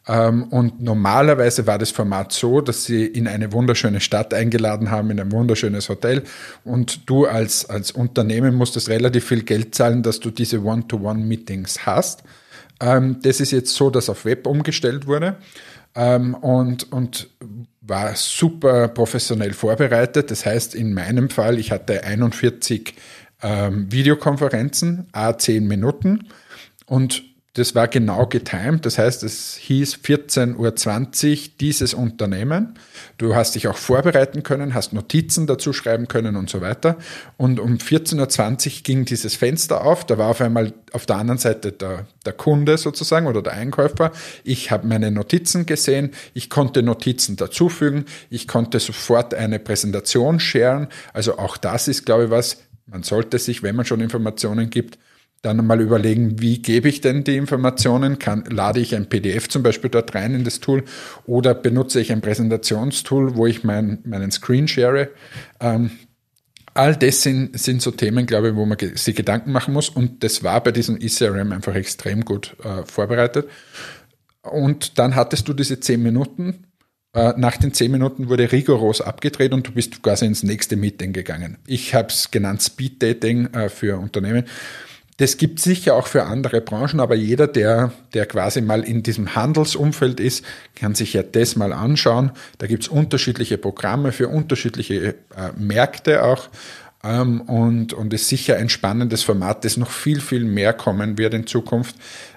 Ähm, 0.09 0.44
und 0.44 0.83
normalerweise 0.83 1.67
war 1.67 1.79
das 1.79 1.91
Format 1.91 2.33
so, 2.33 2.61
dass 2.61 2.85
sie 2.85 3.06
in 3.06 3.29
eine 3.29 3.53
wunderschöne 3.53 4.00
Stadt 4.00 4.35
eingeladen 4.35 4.91
haben, 4.91 5.11
in 5.11 5.21
ein 5.21 5.31
wunderschönes 5.31 5.89
Hotel. 5.89 6.25
Und 6.65 7.09
du 7.09 7.27
als, 7.27 7.69
als 7.71 7.93
Unternehmen 7.93 8.55
musstest 8.55 8.89
relativ 8.89 9.27
viel 9.27 9.43
Geld 9.43 9.75
zahlen, 9.75 10.03
dass 10.03 10.21
du 10.21 10.31
diese 10.31 10.62
One-to-One-Meetings 10.65 11.87
hast. 11.87 12.25
Ähm, 12.81 13.19
das 13.23 13.41
ist 13.41 13.53
jetzt 13.53 13.75
so, 13.75 13.91
dass 13.91 14.09
auf 14.09 14.25
Web 14.25 14.47
umgestellt 14.47 15.06
wurde. 15.06 15.37
Ähm, 15.94 16.35
und, 16.35 16.91
und 16.93 17.29
war 17.81 18.17
super 18.17 18.89
professionell 18.89 19.53
vorbereitet. 19.53 20.31
Das 20.31 20.47
heißt, 20.47 20.75
in 20.75 20.94
meinem 20.94 21.31
Fall, 21.31 21.59
ich 21.59 21.71
hatte 21.71 22.05
41 22.05 22.94
Videokonferenzen, 23.44 25.09
a 25.11 25.37
10 25.37 25.67
Minuten 25.67 26.29
und 26.93 27.23
das 27.55 27.75
war 27.75 27.89
genau 27.89 28.27
getimt. 28.27 28.85
Das 28.85 28.99
heißt, 28.99 29.23
es 29.23 29.56
hieß 29.56 30.00
14.20 30.05 31.31
Uhr 31.31 31.50
dieses 31.59 31.94
Unternehmen. 31.94 32.79
Du 33.17 33.35
hast 33.35 33.55
dich 33.55 33.67
auch 33.67 33.79
vorbereiten 33.79 34.43
können, 34.43 34.75
hast 34.75 34.93
Notizen 34.93 35.47
dazu 35.47 35.73
schreiben 35.73 36.06
können 36.06 36.37
und 36.37 36.50
so 36.50 36.61
weiter. 36.61 36.99
Und 37.39 37.61
um 37.61 37.77
14.20 37.77 38.67
Uhr 38.67 38.83
ging 38.83 39.05
dieses 39.06 39.37
Fenster 39.37 39.87
auf. 39.87 40.05
Da 40.05 40.19
war 40.19 40.29
auf 40.29 40.43
einmal 40.43 40.75
auf 40.93 41.06
der 41.06 41.17
anderen 41.17 41.39
Seite 41.39 41.73
der, 41.73 42.05
der 42.27 42.35
Kunde 42.35 42.77
sozusagen 42.77 43.27
oder 43.27 43.41
der 43.41 43.55
Einkäufer. 43.55 44.12
Ich 44.44 44.71
habe 44.71 44.87
meine 44.87 45.11
Notizen 45.11 45.65
gesehen. 45.65 46.11
Ich 46.35 46.50
konnte 46.50 46.83
Notizen 46.83 47.37
dazufügen. 47.37 48.05
Ich 48.29 48.47
konnte 48.47 48.81
sofort 48.81 49.33
eine 49.33 49.59
Präsentation 49.59 50.41
sharen. 50.41 50.89
Also 51.15 51.39
auch 51.39 51.56
das 51.56 51.89
ist, 51.89 52.05
glaube 52.05 52.25
ich, 52.25 52.31
was. 52.31 52.59
Man 52.85 53.03
sollte 53.03 53.39
sich, 53.39 53.62
wenn 53.62 53.77
man 53.77 53.87
schon 53.87 54.03
Informationen 54.03 54.69
gibt, 54.69 54.99
dann 55.43 55.67
mal 55.67 55.81
überlegen, 55.81 56.41
wie 56.41 56.62
gebe 56.62 56.89
ich 56.89 57.00
denn 57.00 57.25
die 57.25 57.37
Informationen? 57.37 58.19
Kann, 58.20 58.44
lade 58.49 58.79
ich 58.79 58.94
ein 58.94 59.08
PDF 59.08 59.49
zum 59.49 59.65
Beispiel 59.65 59.91
dort 59.91 60.15
rein 60.15 60.34
in 60.34 60.44
das 60.44 60.61
Tool 60.61 60.84
oder 61.27 61.53
benutze 61.55 62.01
ich 62.01 62.13
ein 62.13 62.20
Präsentationstool, 62.20 63.37
wo 63.37 63.46
ich 63.46 63.65
mein, 63.65 63.99
meinen 64.05 64.31
Screen 64.31 64.69
share? 64.69 65.11
Ähm, 65.61 65.91
all 66.75 66.94
das 66.94 67.22
sind, 67.22 67.58
sind 67.58 67.82
so 67.82 67.91
Themen, 67.91 68.27
glaube 68.27 68.51
ich, 68.51 68.55
wo 68.55 68.65
man 68.65 68.79
sich 68.94 69.17
Gedanken 69.17 69.51
machen 69.51 69.75
muss 69.75 69.89
und 69.89 70.22
das 70.22 70.44
war 70.44 70.63
bei 70.63 70.70
diesem 70.70 70.96
ECRM 71.01 71.51
einfach 71.53 71.75
extrem 71.75 72.25
gut 72.25 72.56
äh, 72.63 72.84
vorbereitet. 72.87 73.49
Und 74.43 74.99
dann 74.99 75.15
hattest 75.17 75.49
du 75.49 75.53
diese 75.53 75.81
zehn 75.81 76.03
Minuten. 76.03 76.67
Äh, 77.15 77.34
nach 77.37 77.56
den 77.56 77.75
zehn 77.75 77.91
Minuten 77.91 78.29
wurde 78.29 78.51
rigoros 78.51 79.01
abgedreht 79.01 79.53
und 79.53 79.67
du 79.67 79.72
bist 79.72 80.03
quasi 80.03 80.25
ins 80.25 80.43
nächste 80.44 80.77
Meeting 80.77 81.13
gegangen. 81.13 81.58
Ich 81.67 81.94
habe 81.94 82.08
es 82.08 82.31
genannt 82.31 82.63
Speed 82.63 83.03
Dating 83.03 83.46
äh, 83.53 83.69
für 83.69 83.99
Unternehmen. 83.99 84.44
Das 85.19 85.37
gibt 85.37 85.61
sicher 85.61 85.95
auch 85.95 86.07
für 86.07 86.25
andere 86.25 86.61
Branchen, 86.61 86.99
aber 86.99 87.15
jeder, 87.15 87.47
der, 87.47 87.93
der 88.15 88.27
quasi 88.27 88.63
mal 88.63 88.83
in 88.83 89.03
diesem 89.03 89.35
Handelsumfeld 89.35 90.21
ist, 90.21 90.45
kann 90.75 90.95
sich 90.95 91.13
ja 91.13 91.23
das 91.23 91.55
mal 91.55 91.73
anschauen. 91.73 92.33
Da 92.59 92.67
gibt 92.67 92.85
es 92.85 92.89
unterschiedliche 92.89 93.59
Programme 93.59 94.13
für 94.13 94.29
unterschiedliche 94.29 95.09
äh, 95.09 95.15
Märkte 95.57 96.25
auch. 96.25 96.49
Ähm, 97.05 97.43
und, 97.43 97.93
und 97.93 98.15
ist 98.15 98.29
sicher 98.29 98.57
ein 98.57 98.69
spannendes 98.69 99.23
Format, 99.23 99.65
das 99.65 99.77
noch 99.77 99.91
viel, 99.91 100.21
viel 100.21 100.45
mehr 100.45 100.73
kommen 100.73 101.19
wird 101.19 101.35
in 101.35 101.47
Zukunft. 101.47 101.97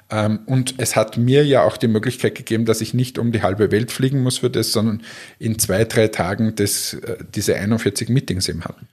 Ähm, 0.10 0.39
und 0.46 0.75
es 0.77 0.96
hat 0.96 1.17
mir 1.17 1.46
ja 1.46 1.63
auch 1.63 1.77
die 1.77 1.88
Möglichkeit 1.88 2.36
gegeben, 2.36 2.65
dass 2.65 2.82
ich 2.82 2.94
nicht 2.94 3.17
um 3.17 3.32
die 3.32 3.41
halbe 3.41 3.72
Welt 3.72 3.91
fliegen 3.91 4.22
muss 4.22 4.39
für 4.39 4.50
das, 4.50 4.72
sondern 4.72 5.01
in 5.39 5.60
zwei, 5.60 5.86
drei 5.86 6.10
Tagen 6.10 6.55
das, 6.55 6.96
äh, 6.96 7.17
diese 7.34 7.55
41 7.55 8.10
Meetings 8.10 8.50
eben 8.50 8.65
hatten 8.65 8.88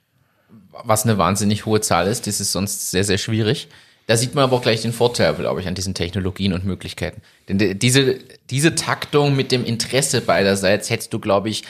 was 0.84 1.04
eine 1.04 1.18
wahnsinnig 1.18 1.66
hohe 1.66 1.80
Zahl 1.80 2.06
ist. 2.06 2.26
Das 2.26 2.40
ist 2.40 2.52
sonst 2.52 2.90
sehr, 2.90 3.04
sehr 3.04 3.18
schwierig. 3.18 3.68
Da 4.06 4.16
sieht 4.16 4.34
man 4.34 4.44
aber 4.44 4.56
auch 4.56 4.62
gleich 4.62 4.82
den 4.82 4.92
Vorteil, 4.92 5.34
glaube 5.34 5.60
ich, 5.60 5.68
an 5.68 5.74
diesen 5.74 5.94
Technologien 5.94 6.52
und 6.52 6.64
Möglichkeiten. 6.64 7.22
Denn 7.48 7.78
diese, 7.78 8.18
diese 8.50 8.74
Taktung 8.74 9.36
mit 9.36 9.52
dem 9.52 9.64
Interesse 9.64 10.20
beiderseits 10.20 10.90
hättest 10.90 11.12
du, 11.12 11.20
glaube 11.20 11.50
ich, 11.50 11.62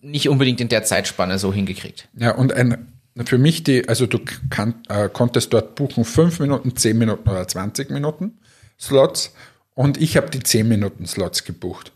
nicht 0.00 0.28
unbedingt 0.28 0.60
in 0.60 0.68
der 0.68 0.84
Zeitspanne 0.84 1.38
so 1.38 1.52
hingekriegt. 1.52 2.08
Ja, 2.16 2.32
und 2.32 2.52
ein, 2.52 2.92
für 3.24 3.38
mich 3.38 3.64
die, 3.64 3.88
also 3.88 4.06
du 4.06 4.20
kann, 4.50 4.74
äh, 4.88 5.08
konntest 5.08 5.52
dort 5.52 5.74
buchen 5.74 6.04
fünf 6.04 6.38
Minuten, 6.38 6.76
zehn 6.76 6.98
Minuten 6.98 7.28
oder 7.28 7.48
20 7.48 7.90
Minuten 7.90 8.38
Slots 8.78 9.34
und 9.74 10.00
ich 10.00 10.16
habe 10.16 10.30
die 10.30 10.42
zehn 10.42 10.68
Minuten 10.68 11.06
Slots 11.06 11.44
gebucht. 11.44 11.92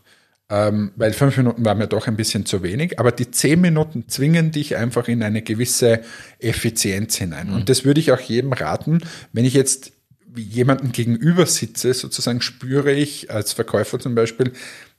Ähm, 0.51 0.91
weil 0.97 1.13
fünf 1.13 1.37
Minuten 1.37 1.63
war 1.63 1.75
mir 1.75 1.87
doch 1.87 2.07
ein 2.07 2.17
bisschen 2.17 2.45
zu 2.45 2.61
wenig, 2.61 2.99
aber 2.99 3.13
die 3.13 3.31
zehn 3.31 3.61
Minuten 3.61 4.09
zwingen 4.09 4.51
dich 4.51 4.75
einfach 4.75 5.07
in 5.07 5.23
eine 5.23 5.41
gewisse 5.41 6.01
Effizienz 6.39 7.15
hinein. 7.15 7.47
Mhm. 7.47 7.53
Und 7.53 7.69
das 7.69 7.85
würde 7.85 8.01
ich 8.01 8.11
auch 8.11 8.19
jedem 8.19 8.51
raten, 8.51 8.99
wenn 9.31 9.45
ich 9.45 9.53
jetzt 9.53 9.93
jemanden 10.35 10.91
gegenüber 10.91 11.45
sitze, 11.45 11.93
sozusagen 11.93 12.41
spüre 12.41 12.91
ich 12.91 13.31
als 13.31 13.53
Verkäufer 13.53 13.97
zum 13.97 14.13
Beispiel, 14.13 14.51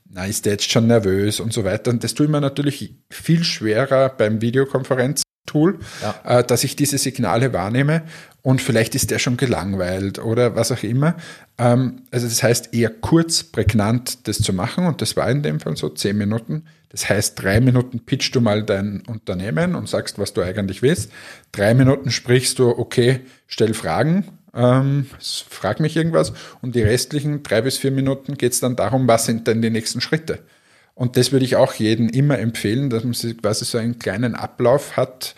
na, 0.09 0.25
ist 0.25 0.47
der 0.47 0.53
jetzt 0.53 0.71
schon 0.71 0.87
nervös 0.87 1.39
und 1.39 1.53
so 1.53 1.65
weiter. 1.65 1.91
Und 1.91 2.03
das 2.03 2.15
tut 2.15 2.31
mir 2.31 2.41
natürlich 2.41 2.95
viel 3.11 3.45
schwerer 3.45 4.09
beim 4.09 4.41
Videokonferenztool, 5.43 5.79
ja. 6.03 6.39
äh, 6.39 6.45
dass 6.45 6.65
ich 6.65 6.77
diese 6.77 6.99
Signale 6.99 7.53
wahrnehme 7.53 8.03
und 8.43 8.61
vielleicht 8.61 8.95
ist 8.95 9.11
der 9.11 9.19
schon 9.19 9.37
gelangweilt 9.37 10.19
oder 10.19 10.57
was 10.57 10.73
auch 10.73 10.83
immer. 10.83 11.17
Ähm, 11.59 12.03
also 12.11 12.27
das 12.27 12.43
heißt 12.43 12.75
eher 12.75 12.91
kurz, 12.91 13.43
prägnant 13.43 14.27
das 14.29 14.39
zu 14.39 14.53
machen 14.53 14.87
und 14.87 15.01
das 15.01 15.17
war 15.17 15.31
in 15.31 15.43
dem 15.43 15.61
Fall 15.61 15.77
so 15.77 15.89
zehn 15.89 16.17
Minuten. 16.17 16.65
Das 16.91 17.09
heißt, 17.09 17.43
drei 17.43 17.61
Minuten 17.61 18.01
pitchst 18.01 18.35
du 18.35 18.41
mal 18.41 18.63
dein 18.65 19.03
Unternehmen 19.07 19.75
und 19.75 19.89
sagst, 19.89 20.19
was 20.19 20.35
du 20.35 20.43
eigentlich 20.43 20.83
willst. 20.83 21.11
Drei 21.51 21.73
Minuten 21.73 22.11
sprichst 22.11 22.59
du, 22.59 22.69
okay, 22.69 23.21
stell 23.47 23.73
Fragen, 23.73 24.27
ähm, 24.55 25.07
frag 25.49 25.81
mich 25.81 25.97
irgendwas 25.97 26.35
und 26.61 26.75
die 26.75 26.83
restlichen 26.83 27.43
drei 27.43 27.63
bis 27.63 27.79
vier 27.79 27.93
Minuten 27.93 28.35
geht 28.35 28.53
es 28.53 28.61
dann 28.61 28.77
darum, 28.77 29.09
was 29.09 29.25
sind 29.25 29.47
denn 29.47 29.63
die 29.63 29.71
nächsten 29.71 30.03
Schritte. 30.03 30.41
Und 30.95 31.17
das 31.17 31.33
würde 31.33 31.45
ich 31.45 31.57
auch 31.57 31.75
jedem 31.75 32.09
immer 32.09 32.39
empfehlen, 32.39 32.91
dass 32.91 33.05
man 33.05 33.37
quasi 33.39 33.65
so 33.65 33.79
einen 33.79 33.99
kleinen 33.99 34.35
Ablauf 34.35 34.97
hat, 34.97 35.35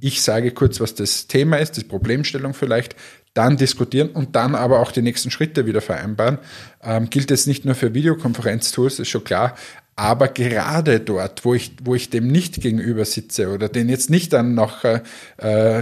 ich 0.00 0.20
sage 0.20 0.50
kurz, 0.50 0.80
was 0.80 0.94
das 0.94 1.28
Thema 1.28 1.56
ist, 1.56 1.78
die 1.78 1.84
Problemstellung 1.84 2.52
vielleicht, 2.52 2.94
dann 3.32 3.56
diskutieren 3.56 4.10
und 4.10 4.36
dann 4.36 4.54
aber 4.54 4.80
auch 4.80 4.92
die 4.92 5.02
nächsten 5.02 5.30
Schritte 5.30 5.66
wieder 5.66 5.80
vereinbaren. 5.80 6.38
Ähm, 6.82 7.10
gilt 7.10 7.30
es 7.30 7.46
nicht 7.46 7.64
nur 7.64 7.74
für 7.74 7.94
Videokonferenztools, 7.94 8.98
ist 8.98 9.08
schon 9.08 9.24
klar, 9.24 9.56
aber 9.96 10.28
gerade 10.28 11.00
dort, 11.00 11.44
wo 11.44 11.54
ich, 11.54 11.72
wo 11.82 11.94
ich 11.94 12.10
dem 12.10 12.26
nicht 12.26 12.60
gegenüber 12.60 13.04
sitze 13.04 13.48
oder 13.48 13.68
den 13.68 13.88
jetzt 13.88 14.10
nicht 14.10 14.32
dann 14.32 14.54
noch 14.54 14.84
äh 14.84 15.00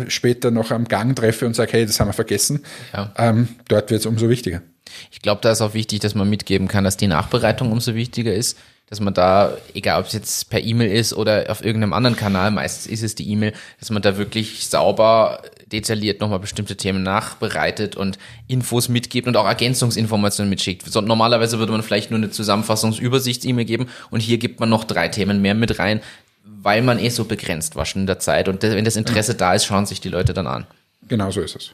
später 0.08 0.50
noch 0.50 0.70
am 0.70 0.86
Gang 0.86 1.16
treffe 1.16 1.46
und 1.46 1.54
sage, 1.54 1.72
hey, 1.72 1.86
das 1.86 1.98
haben 1.98 2.08
wir 2.08 2.12
vergessen, 2.12 2.62
ja. 2.92 3.12
ähm, 3.16 3.48
dort 3.68 3.90
wird 3.90 4.00
es 4.00 4.06
umso 4.06 4.28
wichtiger. 4.28 4.62
Ich 5.10 5.22
glaube, 5.22 5.40
da 5.42 5.50
ist 5.50 5.62
auch 5.62 5.74
wichtig, 5.74 6.00
dass 6.00 6.14
man 6.14 6.28
mitgeben 6.28 6.68
kann, 6.68 6.84
dass 6.84 6.96
die 6.96 7.06
Nachbereitung 7.06 7.72
umso 7.72 7.94
wichtiger 7.94 8.34
ist 8.34 8.58
dass 8.88 9.00
man 9.00 9.14
da, 9.14 9.56
egal 9.74 10.00
ob 10.00 10.06
es 10.06 10.12
jetzt 10.12 10.50
per 10.50 10.62
E-Mail 10.62 10.90
ist 10.92 11.14
oder 11.14 11.46
auf 11.48 11.64
irgendeinem 11.64 11.94
anderen 11.94 12.16
Kanal, 12.16 12.50
meistens 12.50 12.86
ist 12.86 13.02
es 13.02 13.14
die 13.14 13.30
E-Mail, 13.30 13.54
dass 13.80 13.90
man 13.90 14.02
da 14.02 14.18
wirklich 14.18 14.68
sauber, 14.68 15.42
detailliert 15.72 16.20
nochmal 16.20 16.40
bestimmte 16.40 16.76
Themen 16.76 17.02
nachbereitet 17.02 17.96
und 17.96 18.18
Infos 18.48 18.88
mitgibt 18.88 19.26
und 19.26 19.36
auch 19.36 19.46
Ergänzungsinformationen 19.46 20.50
mitschickt. 20.50 20.86
So, 20.86 21.00
normalerweise 21.00 21.58
würde 21.58 21.72
man 21.72 21.82
vielleicht 21.82 22.10
nur 22.10 22.18
eine 22.18 22.30
Zusammenfassungsübersichts-E-Mail 22.30 23.64
geben 23.64 23.88
und 24.10 24.20
hier 24.20 24.36
gibt 24.36 24.60
man 24.60 24.68
noch 24.68 24.84
drei 24.84 25.08
Themen 25.08 25.40
mehr 25.40 25.54
mit 25.54 25.78
rein, 25.78 26.00
weil 26.44 26.82
man 26.82 26.98
eh 26.98 27.08
so 27.08 27.24
begrenzt 27.24 27.76
war 27.76 27.86
schon 27.86 28.02
in 28.02 28.06
der 28.06 28.18
Zeit. 28.18 28.48
Und 28.48 28.62
wenn 28.62 28.84
das 28.84 28.96
Interesse 28.96 29.34
da 29.34 29.54
ist, 29.54 29.64
schauen 29.64 29.86
sich 29.86 30.00
die 30.00 30.10
Leute 30.10 30.34
dann 30.34 30.46
an. 30.46 30.66
Genau 31.08 31.30
so 31.30 31.40
ist 31.40 31.56
es. 31.56 31.70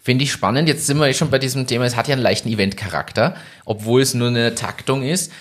Finde 0.00 0.24
ich 0.24 0.32
spannend. 0.32 0.68
Jetzt 0.68 0.86
sind 0.86 0.98
wir 0.98 1.06
eh 1.06 1.14
schon 1.14 1.30
bei 1.30 1.38
diesem 1.38 1.66
Thema. 1.66 1.84
Es 1.84 1.96
hat 1.96 2.08
ja 2.08 2.14
einen 2.14 2.22
leichten 2.22 2.48
Event-Charakter, 2.48 3.36
obwohl 3.64 4.02
es 4.02 4.14
nur 4.14 4.28
eine 4.28 4.54
Taktung 4.54 5.02
ist. 5.02 5.32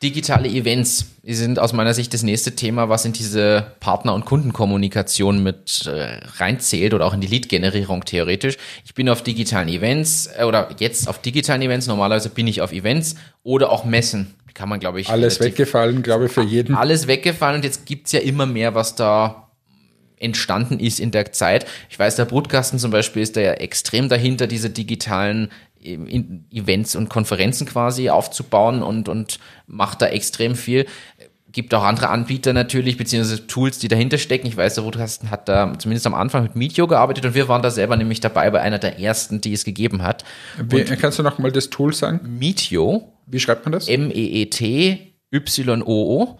Digitale 0.00 0.48
Events 0.48 1.06
sind 1.24 1.58
aus 1.58 1.72
meiner 1.72 1.92
Sicht 1.92 2.14
das 2.14 2.22
nächste 2.22 2.54
Thema, 2.54 2.88
was 2.88 3.04
in 3.04 3.12
diese 3.12 3.72
Partner- 3.80 4.14
und 4.14 4.24
Kundenkommunikation 4.24 5.42
mit 5.42 5.86
äh, 5.86 6.20
reinzählt 6.36 6.94
oder 6.94 7.04
auch 7.04 7.14
in 7.14 7.20
die 7.20 7.26
Lead-Generierung 7.26 8.04
theoretisch. 8.04 8.58
Ich 8.84 8.94
bin 8.94 9.08
auf 9.08 9.22
digitalen 9.22 9.68
Events 9.68 10.28
äh, 10.38 10.44
oder 10.44 10.68
jetzt 10.78 11.08
auf 11.08 11.20
digitalen 11.20 11.62
Events. 11.62 11.88
Normalerweise 11.88 12.28
bin 12.28 12.46
ich 12.46 12.60
auf 12.60 12.72
Events 12.72 13.16
oder 13.42 13.72
auch 13.72 13.84
Messen. 13.84 14.34
Kann 14.54 14.68
man, 14.68 14.78
glaube 14.78 15.00
ich. 15.00 15.08
Alles 15.08 15.40
weggefallen, 15.40 16.02
glaube 16.04 16.26
ich, 16.26 16.32
für 16.32 16.42
jeden. 16.42 16.76
Alles 16.76 17.08
weggefallen 17.08 17.56
und 17.56 17.64
jetzt 17.64 17.84
gibt's 17.84 18.12
ja 18.12 18.20
immer 18.20 18.46
mehr, 18.46 18.76
was 18.76 18.94
da 18.94 19.48
entstanden 20.20 20.80
ist 20.80 21.00
in 21.00 21.10
der 21.10 21.32
Zeit. 21.32 21.66
Ich 21.90 21.98
weiß, 21.98 22.16
der 22.16 22.24
Brutkasten 22.24 22.78
zum 22.78 22.90
Beispiel 22.90 23.22
ist 23.22 23.36
da 23.36 23.40
ja 23.40 23.52
extrem 23.52 24.08
dahinter, 24.08 24.46
diese 24.46 24.70
digitalen 24.70 25.50
Events 25.94 26.96
und 26.96 27.08
Konferenzen 27.08 27.66
quasi 27.66 28.10
aufzubauen 28.10 28.82
und, 28.82 29.08
und 29.08 29.38
macht 29.66 30.02
da 30.02 30.06
extrem 30.06 30.54
viel. 30.54 30.86
Gibt 31.50 31.72
auch 31.72 31.82
andere 31.82 32.10
Anbieter 32.10 32.52
natürlich, 32.52 32.98
beziehungsweise 32.98 33.46
Tools, 33.46 33.78
die 33.78 33.88
dahinter 33.88 34.18
stecken. 34.18 34.46
Ich 34.46 34.56
weiß, 34.56 34.74
der 34.74 34.84
Rotkasten 34.84 35.30
hat 35.30 35.48
da 35.48 35.78
zumindest 35.78 36.06
am 36.06 36.14
Anfang 36.14 36.42
mit 36.42 36.56
Meetio 36.56 36.86
gearbeitet 36.86 37.24
und 37.24 37.34
wir 37.34 37.48
waren 37.48 37.62
da 37.62 37.70
selber 37.70 37.96
nämlich 37.96 38.20
dabei 38.20 38.50
bei 38.50 38.60
einer 38.60 38.78
der 38.78 39.00
ersten, 39.00 39.40
die 39.40 39.54
es 39.54 39.64
gegeben 39.64 40.02
hat. 40.02 40.24
Wie, 40.58 40.84
kannst 40.84 41.18
du 41.18 41.22
noch 41.22 41.38
mal 41.38 41.50
das 41.50 41.70
Tool 41.70 41.94
sagen? 41.94 42.20
Meetio. 42.38 43.12
Wie 43.26 43.40
schreibt 43.40 43.64
man 43.64 43.72
das? 43.72 43.88
M-E-E-T-Y-O-O. 43.88 45.08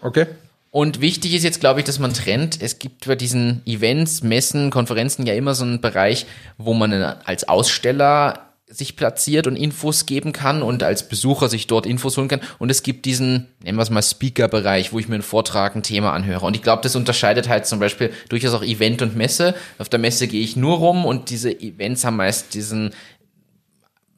Okay. 0.01 0.27
Und 0.71 1.01
wichtig 1.01 1.33
ist 1.33 1.43
jetzt, 1.43 1.59
glaube 1.59 1.79
ich, 1.79 1.85
dass 1.85 1.97
man 1.97 2.13
trennt. 2.13 2.61
Es 2.61 2.77
gibt 2.77 3.07
bei 3.07 3.15
diesen 3.15 3.63
Events, 3.65 4.21
Messen, 4.21 4.69
Konferenzen 4.69 5.25
ja 5.25 5.33
immer 5.33 5.55
so 5.55 5.63
einen 5.65 5.81
Bereich, 5.81 6.27
wo 6.57 6.73
man 6.73 6.93
als 6.93 7.47
Aussteller 7.47 8.48
sich 8.71 8.95
platziert 8.95 9.47
und 9.47 9.55
Infos 9.55 10.05
geben 10.05 10.31
kann 10.31 10.61
und 10.61 10.83
als 10.83 11.09
Besucher 11.09 11.49
sich 11.49 11.65
dort 11.65 11.87
Infos 11.87 12.17
holen 12.17 12.27
kann. 12.27 12.41
Und 12.59 12.69
es 12.69 12.83
gibt 12.83 13.05
diesen, 13.05 13.47
nennen 13.63 13.77
wir 13.77 13.81
es 13.81 13.89
mal 13.89 14.03
Speaker-Bereich, 14.03 14.93
wo 14.93 14.99
ich 14.99 15.07
mir 15.07 15.15
einen 15.15 15.23
Vortrag, 15.23 15.75
ein 15.75 15.81
Thema 15.81 16.13
anhöre. 16.13 16.45
Und 16.45 16.55
ich 16.55 16.61
glaube, 16.61 16.83
das 16.83 16.95
unterscheidet 16.95 17.49
halt 17.49 17.65
zum 17.65 17.79
Beispiel 17.79 18.11
durchaus 18.29 18.53
auch 18.53 18.63
Event 18.63 19.01
und 19.01 19.15
Messe. 19.15 19.55
Auf 19.79 19.89
der 19.89 19.99
Messe 19.99 20.27
gehe 20.27 20.43
ich 20.43 20.55
nur 20.55 20.77
rum 20.77 21.03
und 21.03 21.31
diese 21.31 21.51
Events 21.51 22.05
haben 22.05 22.17
meist 22.17 22.53
diesen 22.53 22.91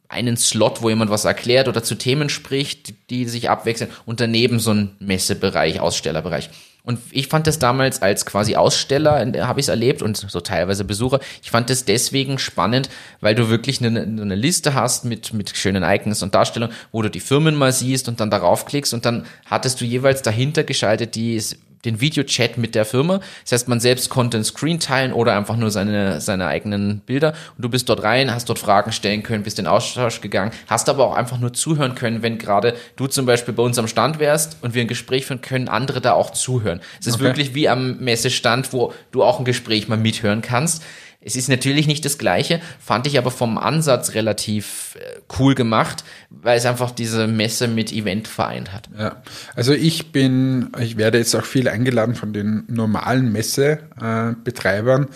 einen 0.08 0.36
Slot, 0.36 0.82
wo 0.82 0.90
jemand 0.90 1.10
was 1.10 1.24
erklärt 1.24 1.68
oder 1.68 1.82
zu 1.82 1.94
Themen 1.94 2.28
spricht, 2.28 2.92
die 3.08 3.24
sich 3.24 3.48
abwechseln 3.48 3.90
und 4.04 4.20
daneben 4.20 4.60
so 4.60 4.72
ein 4.72 4.96
Messebereich, 4.98 5.80
Ausstellerbereich. 5.80 6.50
Und 6.84 6.98
ich 7.12 7.28
fand 7.28 7.46
das 7.46 7.60
damals 7.60 8.02
als 8.02 8.26
quasi 8.26 8.56
Aussteller, 8.56 9.24
habe 9.46 9.60
ich 9.60 9.66
es 9.66 9.68
erlebt 9.68 10.02
und 10.02 10.16
so 10.16 10.40
teilweise 10.40 10.84
Besucher. 10.84 11.20
Ich 11.40 11.52
fand 11.52 11.70
das 11.70 11.84
deswegen 11.84 12.38
spannend, 12.38 12.88
weil 13.20 13.36
du 13.36 13.48
wirklich 13.48 13.84
eine, 13.84 14.02
eine 14.02 14.34
Liste 14.34 14.74
hast 14.74 15.04
mit, 15.04 15.32
mit 15.32 15.56
schönen 15.56 15.84
Icons 15.84 16.24
und 16.24 16.34
Darstellungen, 16.34 16.74
wo 16.90 17.02
du 17.02 17.08
die 17.08 17.20
Firmen 17.20 17.54
mal 17.54 17.72
siehst 17.72 18.08
und 18.08 18.18
dann 18.18 18.30
darauf 18.30 18.66
klickst 18.66 18.94
und 18.94 19.04
dann 19.04 19.26
hattest 19.46 19.80
du 19.80 19.84
jeweils 19.84 20.22
dahinter 20.22 20.64
geschaltet 20.64 21.14
die 21.14 21.40
den 21.84 22.00
Videochat 22.00 22.58
mit 22.58 22.74
der 22.74 22.84
Firma. 22.84 23.20
Das 23.42 23.52
heißt, 23.52 23.68
man 23.68 23.80
selbst 23.80 24.08
konnte 24.08 24.36
ein 24.36 24.44
Screen 24.44 24.78
teilen 24.78 25.12
oder 25.12 25.36
einfach 25.36 25.56
nur 25.56 25.70
seine, 25.70 26.20
seine 26.20 26.46
eigenen 26.46 27.00
Bilder. 27.00 27.34
Und 27.56 27.62
du 27.62 27.68
bist 27.68 27.88
dort 27.88 28.02
rein, 28.02 28.32
hast 28.32 28.48
dort 28.48 28.58
Fragen 28.58 28.92
stellen 28.92 29.22
können, 29.22 29.42
bist 29.42 29.58
in 29.58 29.66
Austausch 29.66 30.20
gegangen, 30.20 30.52
hast 30.68 30.88
aber 30.88 31.06
auch 31.06 31.14
einfach 31.14 31.38
nur 31.38 31.52
zuhören 31.52 31.94
können, 31.94 32.22
wenn 32.22 32.38
gerade 32.38 32.74
du 32.96 33.06
zum 33.06 33.26
Beispiel 33.26 33.54
bei 33.54 33.62
uns 33.62 33.78
am 33.78 33.88
Stand 33.88 34.18
wärst 34.18 34.58
und 34.62 34.74
wir 34.74 34.82
ein 34.82 34.88
Gespräch 34.88 35.26
führen 35.26 35.40
können, 35.40 35.68
andere 35.68 36.00
da 36.00 36.12
auch 36.12 36.30
zuhören. 36.30 36.80
Es 37.00 37.06
ist 37.06 37.14
okay. 37.14 37.24
wirklich 37.24 37.54
wie 37.54 37.68
am 37.68 37.98
Messestand, 37.98 38.72
wo 38.72 38.92
du 39.10 39.22
auch 39.22 39.38
ein 39.38 39.44
Gespräch 39.44 39.88
mal 39.88 39.98
mithören 39.98 40.42
kannst. 40.42 40.82
Es 41.24 41.36
ist 41.36 41.48
natürlich 41.48 41.86
nicht 41.86 42.04
das 42.04 42.18
Gleiche, 42.18 42.60
fand 42.80 43.06
ich 43.06 43.16
aber 43.16 43.30
vom 43.30 43.56
Ansatz 43.56 44.14
relativ 44.14 44.96
äh, 44.98 45.20
cool 45.38 45.54
gemacht, 45.54 46.04
weil 46.30 46.58
es 46.58 46.66
einfach 46.66 46.90
diese 46.90 47.26
Messe 47.26 47.68
mit 47.68 47.92
Event 47.92 48.26
vereint 48.28 48.72
hat. 48.72 48.90
Ja, 48.98 49.22
also 49.54 49.72
ich 49.72 50.10
bin, 50.12 50.70
ich 50.80 50.96
werde 50.96 51.18
jetzt 51.18 51.34
auch 51.34 51.44
viel 51.44 51.68
eingeladen 51.68 52.14
von 52.14 52.32
den 52.32 52.64
normalen 52.68 53.30
Messebetreibern, 53.30 55.08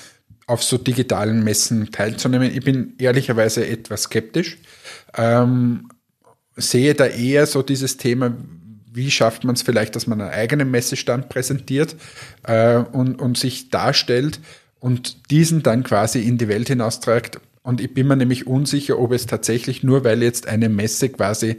auf 0.46 0.62
so 0.62 0.78
digitalen 0.78 1.42
Messen 1.42 1.90
teilzunehmen. 1.90 2.52
Ich 2.54 2.64
bin 2.64 2.94
ehrlicherweise 2.98 3.66
etwas 3.66 4.04
skeptisch. 4.04 4.58
Ähm, 5.16 5.88
sehe 6.54 6.94
da 6.94 7.06
eher 7.06 7.46
so 7.46 7.62
dieses 7.62 7.96
Thema, 7.96 8.32
wie 8.92 9.10
schafft 9.10 9.44
man 9.44 9.56
es 9.56 9.62
vielleicht, 9.62 9.96
dass 9.96 10.06
man 10.06 10.20
einen 10.20 10.30
eigenen 10.30 10.70
Messestand 10.70 11.28
präsentiert 11.28 11.96
äh, 12.44 12.76
und, 12.76 13.20
und 13.20 13.36
sich 13.36 13.70
darstellt 13.70 14.40
und 14.80 15.30
diesen 15.30 15.62
dann 15.62 15.82
quasi 15.82 16.20
in 16.20 16.38
die 16.38 16.48
Welt 16.48 16.68
hinausträgt. 16.68 17.40
Und 17.62 17.80
ich 17.80 17.92
bin 17.92 18.06
mir 18.06 18.16
nämlich 18.16 18.46
unsicher, 18.46 18.98
ob 18.98 19.12
es 19.12 19.26
tatsächlich 19.26 19.82
nur, 19.82 20.04
weil 20.04 20.22
jetzt 20.22 20.46
eine 20.46 20.68
Messe 20.68 21.08
quasi 21.08 21.56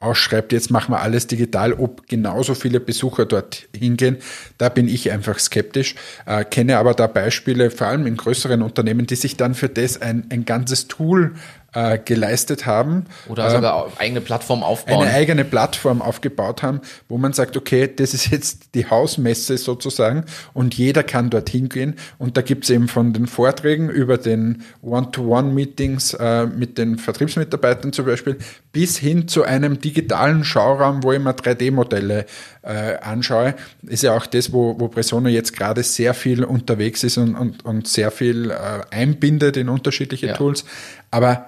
ausschreibt, 0.00 0.52
jetzt 0.52 0.70
machen 0.70 0.92
wir 0.92 1.00
alles 1.00 1.26
digital, 1.26 1.74
ob 1.74 2.08
genauso 2.08 2.54
viele 2.54 2.80
Besucher 2.80 3.26
dort 3.26 3.68
hingehen. 3.76 4.16
Da 4.56 4.70
bin 4.70 4.88
ich 4.88 5.10
einfach 5.12 5.38
skeptisch, 5.38 5.94
äh, 6.24 6.42
kenne 6.44 6.78
aber 6.78 6.94
da 6.94 7.06
Beispiele, 7.06 7.70
vor 7.70 7.88
allem 7.88 8.06
in 8.06 8.16
größeren 8.16 8.62
Unternehmen, 8.62 9.06
die 9.06 9.16
sich 9.16 9.36
dann 9.36 9.54
für 9.54 9.68
das 9.68 10.00
ein, 10.00 10.26
ein 10.30 10.46
ganzes 10.46 10.88
Tool 10.88 11.34
äh, 11.72 11.98
geleistet 11.98 12.66
haben. 12.66 13.06
Oder 13.28 13.50
sogar 13.50 13.86
äh, 13.86 14.00
eigene 14.00 14.20
Plattform 14.20 14.62
aufbauen. 14.62 15.02
Eine 15.02 15.14
eigene 15.14 15.44
Plattform 15.44 16.02
aufgebaut 16.02 16.62
haben, 16.62 16.80
wo 17.08 17.18
man 17.18 17.32
sagt, 17.32 17.56
okay, 17.56 17.88
das 17.94 18.14
ist 18.14 18.30
jetzt 18.30 18.74
die 18.74 18.88
Hausmesse 18.88 19.56
sozusagen 19.56 20.24
und 20.52 20.74
jeder 20.74 21.02
kann 21.02 21.30
dorthin 21.30 21.68
gehen. 21.68 21.96
Und 22.18 22.36
da 22.36 22.42
gibt 22.42 22.64
es 22.64 22.70
eben 22.70 22.88
von 22.88 23.12
den 23.12 23.26
Vorträgen 23.26 23.88
über 23.88 24.18
den 24.18 24.62
One-to-One-Meetings 24.82 26.14
äh, 26.14 26.46
mit 26.46 26.78
den 26.78 26.98
Vertriebsmitarbeitern 26.98 27.92
zum 27.92 28.06
Beispiel 28.06 28.36
bis 28.72 28.96
hin 28.98 29.28
zu 29.28 29.44
einem 29.44 29.80
digitalen 29.80 30.44
Schauraum, 30.44 31.02
wo 31.02 31.12
ich 31.12 31.20
mir 31.20 31.34
3D-Modelle 31.34 32.26
äh, 32.62 32.96
anschaue. 32.98 33.54
Ist 33.82 34.02
ja 34.02 34.16
auch 34.16 34.26
das, 34.26 34.52
wo, 34.52 34.78
wo 34.78 34.88
Presona 34.88 35.28
jetzt 35.28 35.56
gerade 35.56 35.82
sehr 35.82 36.14
viel 36.14 36.44
unterwegs 36.44 37.04
ist 37.04 37.16
und, 37.16 37.34
und, 37.34 37.64
und 37.64 37.88
sehr 37.88 38.10
viel 38.10 38.50
äh, 38.50 38.54
einbindet 38.90 39.56
in 39.56 39.68
unterschiedliche 39.68 40.28
ja. 40.28 40.34
Tools. 40.34 40.64
Aber 41.10 41.46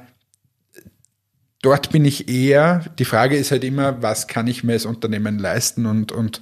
dort 1.62 1.90
bin 1.90 2.04
ich 2.04 2.28
eher, 2.28 2.84
die 2.98 3.04
Frage 3.04 3.36
ist 3.36 3.52
halt 3.52 3.64
immer, 3.64 4.02
was 4.02 4.26
kann 4.26 4.48
ich 4.48 4.64
mir 4.64 4.74
als 4.74 4.84
Unternehmen 4.84 5.38
leisten 5.38 5.86
und, 5.86 6.12
und 6.12 6.40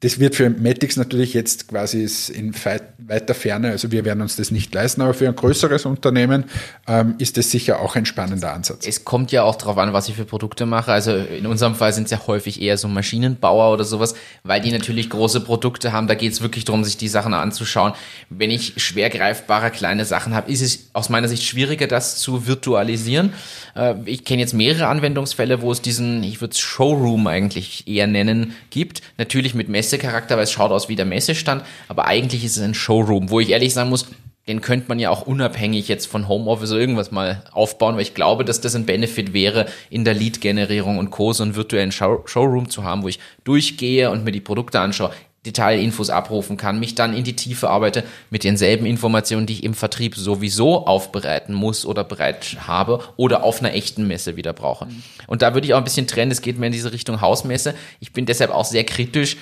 das 0.00 0.20
wird 0.20 0.34
für 0.34 0.50
Matix 0.50 0.96
natürlich 0.96 1.32
jetzt 1.32 1.68
quasi 1.68 2.06
in 2.34 2.54
weiter 2.98 3.34
Ferne, 3.34 3.70
also 3.70 3.90
wir 3.92 4.04
werden 4.04 4.20
uns 4.20 4.36
das 4.36 4.50
nicht 4.50 4.74
leisten, 4.74 5.00
aber 5.00 5.14
für 5.14 5.26
ein 5.26 5.34
größeres 5.34 5.86
Unternehmen 5.86 6.44
ähm, 6.86 7.14
ist 7.16 7.38
das 7.38 7.50
sicher 7.50 7.80
auch 7.80 7.96
ein 7.96 8.04
spannender 8.04 8.52
Ansatz. 8.52 8.86
Es 8.86 9.06
kommt 9.06 9.32
ja 9.32 9.44
auch 9.44 9.56
darauf 9.56 9.78
an, 9.78 9.94
was 9.94 10.08
ich 10.10 10.14
für 10.14 10.26
Produkte 10.26 10.66
mache. 10.66 10.92
Also 10.92 11.16
in 11.16 11.46
unserem 11.46 11.74
Fall 11.74 11.94
sind 11.94 12.04
es 12.04 12.10
ja 12.10 12.20
häufig 12.26 12.60
eher 12.60 12.76
so 12.76 12.88
Maschinenbauer 12.88 13.72
oder 13.72 13.84
sowas, 13.84 14.14
weil 14.44 14.60
die 14.60 14.70
natürlich 14.70 15.08
große 15.08 15.40
Produkte 15.40 15.92
haben. 15.92 16.08
Da 16.08 16.14
geht 16.14 16.32
es 16.32 16.42
wirklich 16.42 16.66
darum, 16.66 16.84
sich 16.84 16.98
die 16.98 17.08
Sachen 17.08 17.32
anzuschauen. 17.32 17.94
Wenn 18.28 18.50
ich 18.50 18.74
schwer 18.76 19.08
greifbare 19.08 19.70
kleine 19.70 20.04
Sachen 20.04 20.34
habe, 20.34 20.52
ist 20.52 20.60
es 20.60 20.90
aus 20.92 21.08
meiner 21.08 21.28
Sicht 21.28 21.44
schwieriger, 21.44 21.86
das 21.86 22.18
zu 22.18 22.46
virtualisieren. 22.46 23.32
Äh, 23.74 23.94
ich 24.04 24.24
kenne 24.24 24.42
jetzt 24.42 24.52
mehrere 24.52 24.88
Anwendungsfälle, 24.88 25.62
wo 25.62 25.72
es 25.72 25.80
diesen, 25.80 26.22
ich 26.22 26.42
würde 26.42 26.52
es 26.52 26.58
Showroom 26.58 27.26
eigentlich 27.28 27.88
eher 27.88 28.06
nennen, 28.06 28.54
gibt. 28.68 29.00
Natürlich 29.16 29.54
mit 29.54 29.70
Messungen 29.70 29.85
Messecharakter, 29.86 30.36
weil 30.36 30.44
es 30.44 30.52
schaut 30.52 30.72
aus 30.72 30.88
wie 30.88 30.96
der 30.96 31.04
Messestand, 31.04 31.62
aber 31.88 32.06
eigentlich 32.06 32.44
ist 32.44 32.56
es 32.56 32.62
ein 32.62 32.74
Showroom, 32.74 33.30
wo 33.30 33.40
ich 33.40 33.50
ehrlich 33.50 33.72
sagen 33.72 33.90
muss, 33.90 34.06
den 34.48 34.60
könnte 34.60 34.86
man 34.88 34.98
ja 34.98 35.10
auch 35.10 35.26
unabhängig 35.26 35.88
jetzt 35.88 36.06
von 36.06 36.28
Homeoffice 36.28 36.70
oder 36.70 36.80
irgendwas 36.80 37.10
mal 37.10 37.42
aufbauen, 37.52 37.96
weil 37.96 38.02
ich 38.02 38.14
glaube, 38.14 38.44
dass 38.44 38.60
das 38.60 38.76
ein 38.76 38.86
Benefit 38.86 39.32
wäre, 39.32 39.66
in 39.90 40.04
der 40.04 40.14
Lead-Generierung 40.14 40.98
und 40.98 41.10
Co. 41.10 41.32
so 41.32 41.42
einen 41.42 41.56
virtuellen 41.56 41.90
Show 41.90 42.22
Showroom 42.26 42.68
zu 42.68 42.84
haben, 42.84 43.02
wo 43.02 43.08
ich 43.08 43.18
durchgehe 43.44 44.10
und 44.10 44.24
mir 44.24 44.32
die 44.32 44.40
Produkte 44.40 44.78
anschaue. 44.78 45.10
Detailinfos 45.46 46.10
abrufen 46.10 46.56
kann, 46.56 46.80
mich 46.80 46.94
dann 46.96 47.16
in 47.16 47.24
die 47.24 47.36
Tiefe 47.36 47.70
arbeite 47.70 48.02
mit 48.30 48.44
denselben 48.44 48.84
Informationen, 48.84 49.46
die 49.46 49.54
ich 49.54 49.64
im 49.64 49.74
Vertrieb 49.74 50.16
sowieso 50.16 50.86
aufbereiten 50.86 51.54
muss 51.54 51.86
oder 51.86 52.04
bereit 52.04 52.56
habe 52.66 53.00
oder 53.16 53.44
auf 53.44 53.60
einer 53.60 53.72
echten 53.72 54.06
Messe 54.06 54.36
wieder 54.36 54.52
brauche. 54.52 54.86
Mhm. 54.86 55.02
Und 55.28 55.42
da 55.42 55.54
würde 55.54 55.66
ich 55.66 55.74
auch 55.74 55.78
ein 55.78 55.84
bisschen 55.84 56.08
trennen, 56.08 56.32
es 56.32 56.42
geht 56.42 56.58
mir 56.58 56.66
in 56.66 56.72
diese 56.72 56.92
Richtung 56.92 57.20
Hausmesse. 57.20 57.74
Ich 58.00 58.12
bin 58.12 58.26
deshalb 58.26 58.50
auch 58.50 58.64
sehr 58.64 58.84
kritisch. 58.84 59.36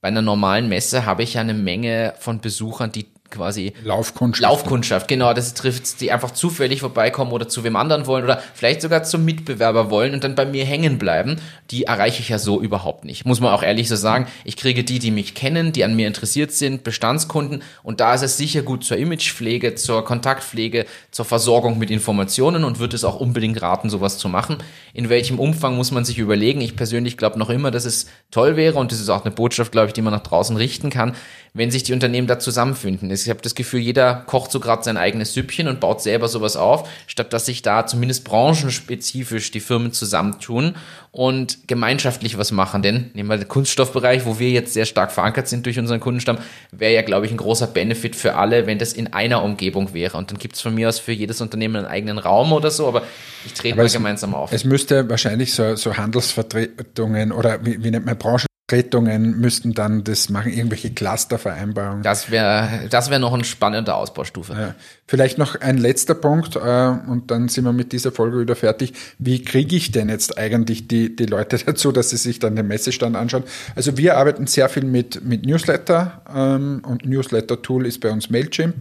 Bei 0.00 0.08
einer 0.08 0.22
normalen 0.22 0.68
Messe 0.68 1.04
habe 1.04 1.22
ich 1.22 1.34
ja 1.34 1.42
eine 1.42 1.54
Menge 1.54 2.14
von 2.18 2.40
Besuchern, 2.40 2.92
die 2.92 3.06
quasi 3.30 3.72
Laufkundschaft. 3.84 4.42
Laufkundschaft, 4.42 5.08
genau, 5.08 5.32
das 5.32 5.54
trifft, 5.54 6.00
die 6.00 6.12
einfach 6.12 6.32
zufällig 6.32 6.80
vorbeikommen 6.80 7.32
oder 7.32 7.48
zu 7.48 7.64
wem 7.64 7.76
anderen 7.76 8.06
wollen 8.06 8.24
oder 8.24 8.42
vielleicht 8.54 8.82
sogar 8.82 9.02
zum 9.04 9.24
Mitbewerber 9.24 9.90
wollen 9.90 10.14
und 10.14 10.24
dann 10.24 10.34
bei 10.34 10.46
mir 10.46 10.64
hängen 10.64 10.98
bleiben. 10.98 11.36
Die 11.70 11.84
erreiche 11.84 12.20
ich 12.20 12.28
ja 12.28 12.38
so 12.38 12.60
überhaupt 12.60 13.04
nicht. 13.04 13.24
Muss 13.24 13.40
man 13.40 13.52
auch 13.52 13.62
ehrlich 13.62 13.88
so 13.88 13.96
sagen. 13.96 14.26
Ich 14.44 14.56
kriege 14.56 14.84
die, 14.84 14.98
die 14.98 15.10
mich 15.10 15.34
kennen, 15.34 15.72
die 15.72 15.84
an 15.84 15.94
mir 15.96 16.06
interessiert 16.06 16.52
sind, 16.52 16.84
Bestandskunden 16.84 17.62
und 17.82 18.00
da 18.00 18.14
ist 18.14 18.22
es 18.22 18.36
sicher 18.36 18.62
gut 18.62 18.84
zur 18.84 18.96
Imagepflege, 18.96 19.74
zur 19.74 20.04
Kontaktpflege, 20.04 20.86
zur 21.10 21.24
Versorgung 21.24 21.78
mit 21.78 21.90
Informationen 21.90 22.64
und 22.64 22.78
würde 22.78 22.96
es 22.96 23.04
auch 23.04 23.20
unbedingt 23.20 23.60
raten, 23.62 23.90
sowas 23.90 24.18
zu 24.18 24.28
machen. 24.28 24.58
In 24.92 25.08
welchem 25.08 25.38
Umfang 25.38 25.76
muss 25.76 25.90
man 25.90 26.04
sich 26.04 26.18
überlegen? 26.18 26.60
Ich 26.60 26.76
persönlich 26.76 27.16
glaube 27.16 27.38
noch 27.38 27.50
immer, 27.50 27.70
dass 27.70 27.84
es 27.84 28.06
toll 28.30 28.56
wäre 28.56 28.78
und 28.78 28.92
das 28.92 29.00
ist 29.00 29.08
auch 29.08 29.24
eine 29.24 29.34
Botschaft, 29.34 29.72
glaube 29.72 29.88
ich, 29.88 29.92
die 29.92 30.02
man 30.02 30.12
nach 30.12 30.22
draußen 30.22 30.56
richten 30.56 30.90
kann, 30.90 31.14
wenn 31.52 31.70
sich 31.70 31.82
die 31.82 31.92
Unternehmen 31.92 32.26
da 32.26 32.38
zusammenfinden. 32.38 33.10
Ich 33.10 33.28
habe 33.28 33.40
das 33.42 33.54
Gefühl, 33.54 33.80
jeder 33.80 34.14
kocht 34.26 34.52
so 34.52 34.60
gerade 34.60 34.84
sein 34.84 34.96
eigenes 34.96 35.34
Süppchen 35.34 35.68
und 35.68 35.80
baut 35.80 36.00
selber 36.00 36.28
sowas 36.28 36.56
auf, 36.56 36.88
statt 37.06 37.32
dass 37.32 37.46
sich 37.46 37.62
da 37.62 37.86
zumindest 37.86 38.24
branchenspezifisch 38.24 39.50
die 39.50 39.60
Firmen 39.60 39.92
zusammentun 39.92 40.76
und 41.12 41.66
gemeinschaftlich 41.66 42.38
was 42.38 42.52
machen. 42.52 42.82
Denn 42.82 43.10
nehmen 43.14 43.28
wir 43.28 43.36
den 43.36 43.48
Kunststoffbereich, 43.48 44.26
wo 44.26 44.38
wir 44.38 44.50
jetzt 44.50 44.72
sehr 44.74 44.86
stark 44.86 45.10
verankert 45.10 45.48
sind 45.48 45.66
durch 45.66 45.78
unseren 45.78 45.98
Kundenstamm, 45.98 46.38
wäre 46.70 46.94
ja, 46.94 47.02
glaube 47.02 47.26
ich, 47.26 47.32
ein 47.32 47.36
großer 47.36 47.66
Benefit 47.66 48.14
für 48.14 48.36
alle, 48.36 48.66
wenn 48.66 48.78
das 48.78 48.92
in 48.92 49.12
einer 49.12 49.42
Umgebung 49.42 49.92
wäre. 49.92 50.16
Und 50.16 50.30
dann 50.30 50.38
gibt 50.38 50.54
es 50.54 50.60
von 50.60 50.74
mir 50.74 50.88
aus 50.88 51.00
für 51.00 51.12
jedes 51.12 51.40
Unternehmen 51.40 51.76
einen 51.76 51.86
eigenen 51.86 52.18
Raum 52.18 52.52
oder 52.52 52.70
so, 52.70 52.86
aber 52.86 53.02
ich 53.44 53.54
trete 53.54 53.76
mal 53.76 53.88
gemeinsam 53.88 54.34
auf. 54.34 54.52
Es 54.52 54.64
müsste 54.64 55.08
wahrscheinlich 55.10 55.52
so, 55.52 55.74
so 55.74 55.96
Handelsvertretungen 55.96 57.32
oder 57.32 57.64
wie, 57.64 57.82
wie 57.82 57.90
nennt 57.90 58.06
man 58.06 58.16
Branchen 58.16 58.49
Vertretungen 58.70 59.40
müssten 59.40 59.74
dann 59.74 60.04
das 60.04 60.28
machen, 60.28 60.52
irgendwelche 60.52 60.90
Clustervereinbarungen. 60.90 62.04
Das 62.04 62.30
wäre 62.30 62.86
das 62.88 63.10
wäre 63.10 63.18
noch 63.18 63.32
eine 63.32 63.42
spannende 63.42 63.96
Ausbaustufe. 63.96 64.52
Ja. 64.52 64.74
Vielleicht 65.08 65.38
noch 65.38 65.60
ein 65.60 65.76
letzter 65.76 66.14
Punkt 66.14 66.54
äh, 66.54 66.60
und 66.60 67.32
dann 67.32 67.48
sind 67.48 67.64
wir 67.64 67.72
mit 67.72 67.90
dieser 67.90 68.12
Folge 68.12 68.38
wieder 68.38 68.54
fertig. 68.54 68.92
Wie 69.18 69.42
kriege 69.42 69.74
ich 69.74 69.90
denn 69.90 70.08
jetzt 70.08 70.38
eigentlich 70.38 70.86
die, 70.86 71.16
die 71.16 71.26
Leute 71.26 71.58
dazu, 71.66 71.90
dass 71.90 72.10
sie 72.10 72.16
sich 72.16 72.38
dann 72.38 72.54
den 72.54 72.68
Messestand 72.68 73.16
anschauen? 73.16 73.42
Also 73.74 73.96
wir 73.98 74.16
arbeiten 74.16 74.46
sehr 74.46 74.68
viel 74.68 74.84
mit, 74.84 75.24
mit 75.24 75.44
Newsletter 75.44 76.22
ähm, 76.32 76.82
und 76.86 77.04
Newsletter-Tool 77.04 77.86
ist 77.86 78.00
bei 78.00 78.12
uns 78.12 78.30
Mailchimp 78.30 78.76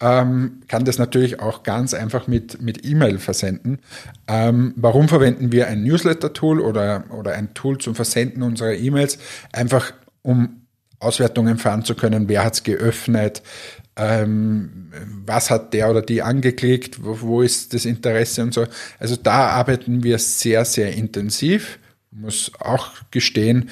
ähm, 0.00 0.62
kann 0.68 0.84
das 0.84 0.98
natürlich 0.98 1.40
auch 1.40 1.62
ganz 1.62 1.94
einfach 1.94 2.26
mit, 2.26 2.60
mit 2.60 2.84
E-Mail 2.84 3.18
versenden. 3.18 3.78
Ähm, 4.26 4.74
warum 4.76 5.08
verwenden 5.08 5.52
wir 5.52 5.68
ein 5.68 5.82
Newsletter-Tool 5.84 6.60
oder, 6.60 7.04
oder 7.10 7.32
ein 7.32 7.54
Tool 7.54 7.78
zum 7.78 7.94
Versenden 7.94 8.42
unserer 8.42 8.74
E-Mails? 8.74 9.18
Einfach 9.52 9.92
um 10.22 10.62
Auswertungen 10.98 11.58
fahren 11.58 11.84
zu 11.84 11.94
können, 11.94 12.28
wer 12.28 12.44
hat 12.44 12.54
es 12.54 12.62
geöffnet, 12.62 13.42
ähm, 13.96 14.90
was 15.24 15.50
hat 15.50 15.72
der 15.72 15.90
oder 15.90 16.02
die 16.02 16.22
angeklickt, 16.22 17.04
wo, 17.04 17.20
wo 17.20 17.42
ist 17.42 17.74
das 17.74 17.84
Interesse 17.84 18.42
und 18.42 18.52
so. 18.52 18.66
Also 18.98 19.16
da 19.16 19.48
arbeiten 19.48 20.02
wir 20.02 20.18
sehr, 20.18 20.64
sehr 20.64 20.92
intensiv. 20.94 21.78
Muss 22.10 22.52
auch 22.58 22.92
gestehen, 23.10 23.70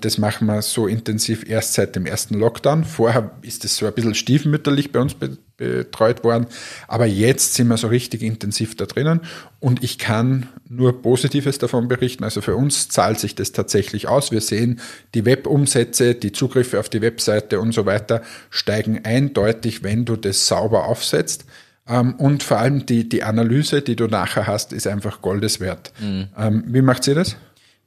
das 0.00 0.18
machen 0.18 0.46
wir 0.46 0.62
so 0.62 0.88
intensiv 0.88 1.48
erst 1.48 1.74
seit 1.74 1.94
dem 1.94 2.04
ersten 2.04 2.34
Lockdown. 2.34 2.84
Vorher 2.84 3.30
ist 3.42 3.64
es 3.64 3.76
so 3.76 3.86
ein 3.86 3.94
bisschen 3.94 4.16
stiefmütterlich 4.16 4.90
bei 4.90 4.98
uns 4.98 5.14
betreut 5.56 6.24
worden, 6.24 6.46
aber 6.88 7.06
jetzt 7.06 7.54
sind 7.54 7.68
wir 7.68 7.76
so 7.76 7.86
richtig 7.86 8.22
intensiv 8.22 8.76
da 8.76 8.86
drinnen 8.86 9.20
und 9.60 9.84
ich 9.84 9.98
kann 9.98 10.48
nur 10.68 11.02
Positives 11.02 11.58
davon 11.58 11.86
berichten. 11.86 12.24
Also 12.24 12.40
für 12.40 12.56
uns 12.56 12.88
zahlt 12.88 13.20
sich 13.20 13.36
das 13.36 13.52
tatsächlich 13.52 14.08
aus. 14.08 14.32
Wir 14.32 14.40
sehen, 14.40 14.80
die 15.14 15.24
Webumsätze, 15.24 16.14
die 16.14 16.32
Zugriffe 16.32 16.80
auf 16.80 16.88
die 16.88 17.00
Webseite 17.00 17.60
und 17.60 17.72
so 17.72 17.86
weiter 17.86 18.22
steigen 18.50 19.04
eindeutig, 19.04 19.84
wenn 19.84 20.04
du 20.04 20.16
das 20.16 20.48
sauber 20.48 20.86
aufsetzt. 20.86 21.44
Ähm, 21.86 22.14
und 22.14 22.42
vor 22.42 22.58
allem 22.58 22.86
die, 22.86 23.08
die 23.08 23.22
Analyse, 23.22 23.82
die 23.82 23.96
du 23.96 24.06
nachher 24.06 24.46
hast, 24.46 24.72
ist 24.72 24.86
einfach 24.86 25.22
goldeswert. 25.22 25.92
Mhm. 26.00 26.28
Ähm, 26.36 26.64
wie 26.66 26.82
macht 26.82 27.04
sie 27.04 27.14
das? 27.14 27.36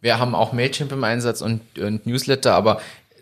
Wir 0.03 0.19
haben 0.19 0.35
auch 0.35 0.51
Mailchimp 0.51 0.91
im 0.91 1.03
Einsatz 1.05 1.41
und, 1.41 1.61
und 1.79 2.05
Newsletter, 2.05 2.53
aber 2.53 2.81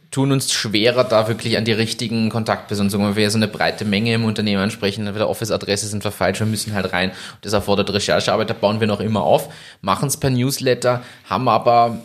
tun 0.10 0.32
uns 0.32 0.52
schwerer, 0.52 1.04
da 1.04 1.28
wirklich 1.28 1.56
an 1.56 1.64
die 1.64 1.74
richtigen 1.74 2.32
Kontaktpersonen 2.32 2.90
zu 2.90 2.98
kommen. 2.98 3.10
Wenn 3.10 3.22
wir 3.22 3.30
so 3.30 3.38
eine 3.38 3.48
breite 3.48 3.86
Menge 3.86 4.16
im 4.16 4.26
Unternehmen 4.26 4.64
ansprechen, 4.64 5.06
dann 5.06 5.14
wieder 5.14 5.30
Office-Adresse 5.30 5.86
sind 5.86 6.04
wir 6.04 6.12
falsch, 6.12 6.40
wir 6.40 6.48
müssen 6.48 6.74
halt 6.74 6.92
rein. 6.92 7.12
Das 7.42 7.54
erfordert 7.54 7.94
Recherchearbeit, 7.94 8.50
da 8.50 8.56
bauen 8.56 8.80
wir 8.80 8.88
noch 8.88 9.00
immer 9.00 9.22
auf, 9.22 9.54
machen 9.82 10.08
es 10.08 10.18
per 10.18 10.32
Newsletter, 10.32 11.04
haben 11.30 11.48
aber 11.48 12.00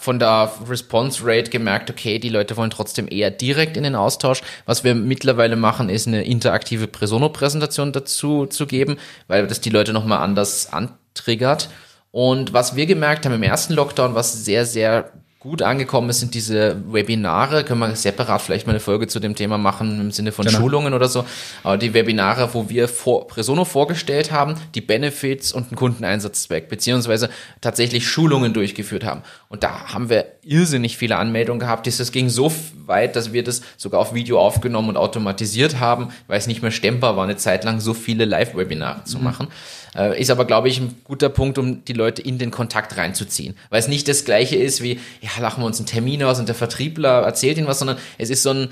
von 0.00 0.18
der 0.18 0.50
Response 0.68 1.20
Rate 1.24 1.52
gemerkt, 1.52 1.88
okay, 1.88 2.18
die 2.18 2.28
Leute 2.28 2.56
wollen 2.56 2.70
trotzdem 2.70 3.06
eher 3.08 3.30
direkt 3.30 3.76
in 3.76 3.84
den 3.84 3.94
Austausch. 3.94 4.42
Was 4.64 4.82
wir 4.82 4.96
mittlerweile 4.96 5.54
machen, 5.54 5.88
ist 5.88 6.08
eine 6.08 6.24
interaktive 6.24 6.88
Presono-Präsentation 6.88 7.92
dazu 7.92 8.46
zu 8.46 8.66
geben, 8.66 8.96
weil 9.28 9.46
das 9.46 9.60
die 9.60 9.70
Leute 9.70 9.92
nochmal 9.92 10.18
anders 10.18 10.72
antriggert. 10.72 11.68
Und 12.16 12.54
was 12.54 12.76
wir 12.76 12.86
gemerkt 12.86 13.26
haben 13.26 13.34
im 13.34 13.42
ersten 13.42 13.74
Lockdown, 13.74 14.14
was 14.14 14.42
sehr, 14.42 14.64
sehr 14.64 15.12
gut 15.38 15.60
angekommen 15.60 16.08
ist, 16.08 16.20
sind 16.20 16.32
diese 16.32 16.82
Webinare. 16.90 17.62
Können 17.62 17.80
wir 17.80 17.94
separat 17.94 18.40
vielleicht 18.40 18.66
mal 18.66 18.72
eine 18.72 18.80
Folge 18.80 19.06
zu 19.06 19.20
dem 19.20 19.34
Thema 19.34 19.58
machen 19.58 20.00
im 20.00 20.10
Sinne 20.10 20.32
von 20.32 20.46
genau. 20.46 20.58
Schulungen 20.58 20.94
oder 20.94 21.08
so. 21.08 21.26
Aber 21.62 21.76
die 21.76 21.92
Webinare, 21.92 22.54
wo 22.54 22.70
wir 22.70 22.88
vor, 22.88 23.26
Presono 23.26 23.66
vorgestellt 23.66 24.32
haben, 24.32 24.54
die 24.74 24.80
Benefits 24.80 25.52
und 25.52 25.70
den 25.70 25.76
Kundeneinsatzzweck, 25.76 26.70
beziehungsweise 26.70 27.28
tatsächlich 27.60 28.08
Schulungen 28.08 28.54
durchgeführt 28.54 29.04
haben. 29.04 29.20
Und 29.50 29.62
da 29.62 29.92
haben 29.92 30.08
wir 30.08 30.24
irrsinnig 30.40 30.96
viele 30.96 31.16
Anmeldungen 31.18 31.60
gehabt. 31.60 31.86
Das 31.86 32.12
ging 32.12 32.30
so 32.30 32.50
weit, 32.86 33.14
dass 33.14 33.34
wir 33.34 33.44
das 33.44 33.60
sogar 33.76 34.00
auf 34.00 34.14
Video 34.14 34.40
aufgenommen 34.40 34.88
und 34.88 34.96
automatisiert 34.96 35.80
haben, 35.80 36.08
weil 36.28 36.38
es 36.38 36.46
nicht 36.46 36.62
mehr 36.62 36.70
stemmbar 36.70 37.18
war, 37.18 37.24
eine 37.24 37.36
Zeit 37.36 37.62
lang 37.64 37.78
so 37.80 37.92
viele 37.92 38.24
Live-Webinare 38.24 39.04
zu 39.04 39.18
mhm. 39.18 39.24
machen. 39.24 39.48
Äh, 39.96 40.20
ist 40.20 40.30
aber, 40.30 40.44
glaube 40.44 40.68
ich, 40.68 40.80
ein 40.80 40.94
guter 41.04 41.28
Punkt, 41.28 41.58
um 41.58 41.84
die 41.84 41.92
Leute 41.92 42.22
in 42.22 42.38
den 42.38 42.50
Kontakt 42.50 42.96
reinzuziehen. 42.96 43.54
Weil 43.70 43.80
es 43.80 43.88
nicht 43.88 44.08
das 44.08 44.24
Gleiche 44.24 44.56
ist 44.56 44.82
wie, 44.82 45.00
ja, 45.20 45.30
lachen 45.40 45.62
wir 45.62 45.66
uns 45.66 45.78
einen 45.78 45.86
Termin 45.86 46.22
aus 46.22 46.38
und 46.38 46.48
der 46.48 46.54
Vertriebler 46.54 47.22
erzählt 47.22 47.58
ihnen 47.58 47.66
was, 47.66 47.78
sondern 47.78 47.98
es 48.18 48.30
ist 48.30 48.42
so 48.42 48.50
ein, 48.50 48.68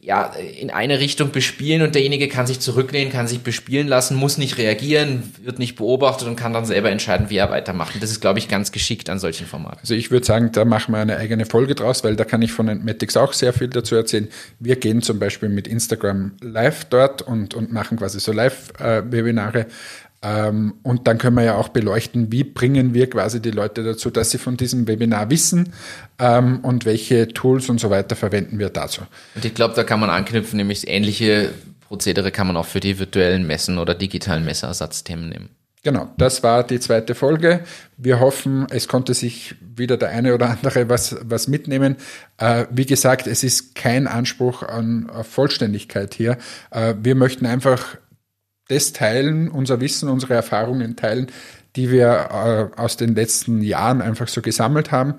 ja, 0.00 0.32
in 0.60 0.70
eine 0.70 1.00
Richtung 1.00 1.32
bespielen 1.32 1.82
und 1.82 1.96
derjenige 1.96 2.28
kann 2.28 2.46
sich 2.46 2.60
zurücklehnen, 2.60 3.12
kann 3.12 3.26
sich 3.26 3.40
bespielen 3.40 3.88
lassen, 3.88 4.16
muss 4.16 4.38
nicht 4.38 4.56
reagieren, 4.56 5.34
wird 5.42 5.58
nicht 5.58 5.74
beobachtet 5.74 6.28
und 6.28 6.36
kann 6.36 6.52
dann 6.52 6.64
selber 6.64 6.90
entscheiden, 6.90 7.30
wie 7.30 7.36
er 7.36 7.50
weitermacht. 7.50 7.94
Und 7.94 8.02
das 8.02 8.12
ist, 8.12 8.20
glaube 8.20 8.38
ich, 8.38 8.48
ganz 8.48 8.70
geschickt 8.70 9.10
an 9.10 9.18
solchen 9.18 9.46
Formaten. 9.46 9.80
Also 9.80 9.94
ich 9.94 10.12
würde 10.12 10.24
sagen, 10.24 10.52
da 10.52 10.64
machen 10.64 10.92
wir 10.94 10.98
eine 10.98 11.16
eigene 11.16 11.46
Folge 11.46 11.74
draus, 11.74 12.04
weil 12.04 12.14
da 12.14 12.24
kann 12.24 12.42
ich 12.42 12.52
von 12.52 12.68
Entmatics 12.68 13.16
auch 13.16 13.32
sehr 13.32 13.52
viel 13.52 13.68
dazu 13.68 13.96
erzählen. 13.96 14.28
Wir 14.60 14.76
gehen 14.76 15.02
zum 15.02 15.18
Beispiel 15.18 15.48
mit 15.48 15.66
Instagram 15.66 16.36
live 16.40 16.84
dort 16.84 17.22
und, 17.22 17.54
und 17.54 17.72
machen 17.72 17.98
quasi 17.98 18.20
so 18.20 18.30
Live-Webinare. 18.30 19.66
Ähm, 20.20 20.74
und 20.82 21.06
dann 21.06 21.18
können 21.18 21.36
wir 21.36 21.44
ja 21.44 21.54
auch 21.56 21.68
beleuchten, 21.68 22.32
wie 22.32 22.42
bringen 22.42 22.92
wir 22.92 23.08
quasi 23.08 23.40
die 23.40 23.52
Leute 23.52 23.84
dazu, 23.84 24.10
dass 24.10 24.30
sie 24.30 24.38
von 24.38 24.56
diesem 24.56 24.88
Webinar 24.88 25.30
wissen 25.30 25.72
ähm, 26.18 26.60
und 26.62 26.84
welche 26.84 27.28
Tools 27.28 27.68
und 27.68 27.78
so 27.78 27.90
weiter 27.90 28.16
verwenden 28.16 28.58
wir 28.58 28.70
dazu. 28.70 29.02
Und 29.34 29.44
ich 29.44 29.54
glaube, 29.54 29.74
da 29.74 29.84
kann 29.84 30.00
man 30.00 30.10
anknüpfen, 30.10 30.56
nämlich 30.56 30.88
ähnliche 30.88 31.50
Prozedere 31.86 32.32
kann 32.32 32.48
man 32.48 32.56
auch 32.56 32.66
für 32.66 32.80
die 32.80 32.98
virtuellen 32.98 33.46
Messen 33.46 33.78
oder 33.78 33.94
digitalen 33.94 34.44
Messerersatzthemen 34.44 35.28
nehmen. 35.28 35.48
Genau, 35.84 36.12
das 36.18 36.42
war 36.42 36.64
die 36.64 36.80
zweite 36.80 37.14
Folge. 37.14 37.60
Wir 37.96 38.18
hoffen, 38.18 38.66
es 38.70 38.88
konnte 38.88 39.14
sich 39.14 39.54
wieder 39.60 39.96
der 39.96 40.10
eine 40.10 40.34
oder 40.34 40.50
andere 40.50 40.88
was, 40.88 41.16
was 41.22 41.46
mitnehmen. 41.46 41.96
Äh, 42.36 42.66
wie 42.70 42.84
gesagt, 42.84 43.28
es 43.28 43.44
ist 43.44 43.76
kein 43.76 44.08
Anspruch 44.08 44.64
an 44.64 45.08
Vollständigkeit 45.22 46.14
hier. 46.14 46.36
Äh, 46.72 46.94
wir 47.00 47.14
möchten 47.14 47.46
einfach 47.46 47.96
das 48.68 48.92
teilen, 48.92 49.48
unser 49.48 49.80
Wissen, 49.80 50.08
unsere 50.08 50.34
Erfahrungen 50.34 50.96
teilen, 50.96 51.28
die 51.76 51.90
wir 51.90 52.70
äh, 52.76 52.80
aus 52.80 52.96
den 52.96 53.14
letzten 53.14 53.62
Jahren 53.62 54.00
einfach 54.00 54.28
so 54.28 54.42
gesammelt 54.42 54.90
haben 54.92 55.14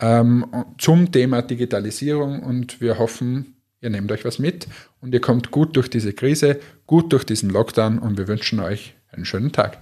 ähm, 0.00 0.46
zum 0.78 1.12
Thema 1.12 1.42
Digitalisierung. 1.42 2.42
Und 2.42 2.80
wir 2.80 2.98
hoffen, 2.98 3.56
ihr 3.80 3.90
nehmt 3.90 4.10
euch 4.12 4.24
was 4.24 4.38
mit 4.38 4.66
und 5.00 5.12
ihr 5.12 5.20
kommt 5.20 5.50
gut 5.50 5.76
durch 5.76 5.90
diese 5.90 6.12
Krise, 6.12 6.60
gut 6.86 7.12
durch 7.12 7.24
diesen 7.24 7.50
Lockdown 7.50 7.98
und 7.98 8.18
wir 8.18 8.28
wünschen 8.28 8.60
euch 8.60 8.94
einen 9.10 9.24
schönen 9.24 9.52
Tag. 9.52 9.78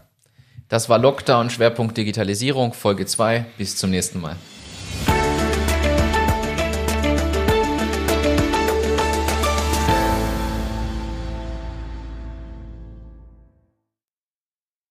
Das 0.69 0.89
war 0.89 0.99
Lockdown 0.99 1.51
Schwerpunkt 1.51 1.97
Digitalisierung, 1.97 2.73
Folge 2.73 3.05
2. 3.05 3.45
Bis 3.59 3.77
zum 3.77 3.91
nächsten 3.91 4.21
Mal. 4.21 4.37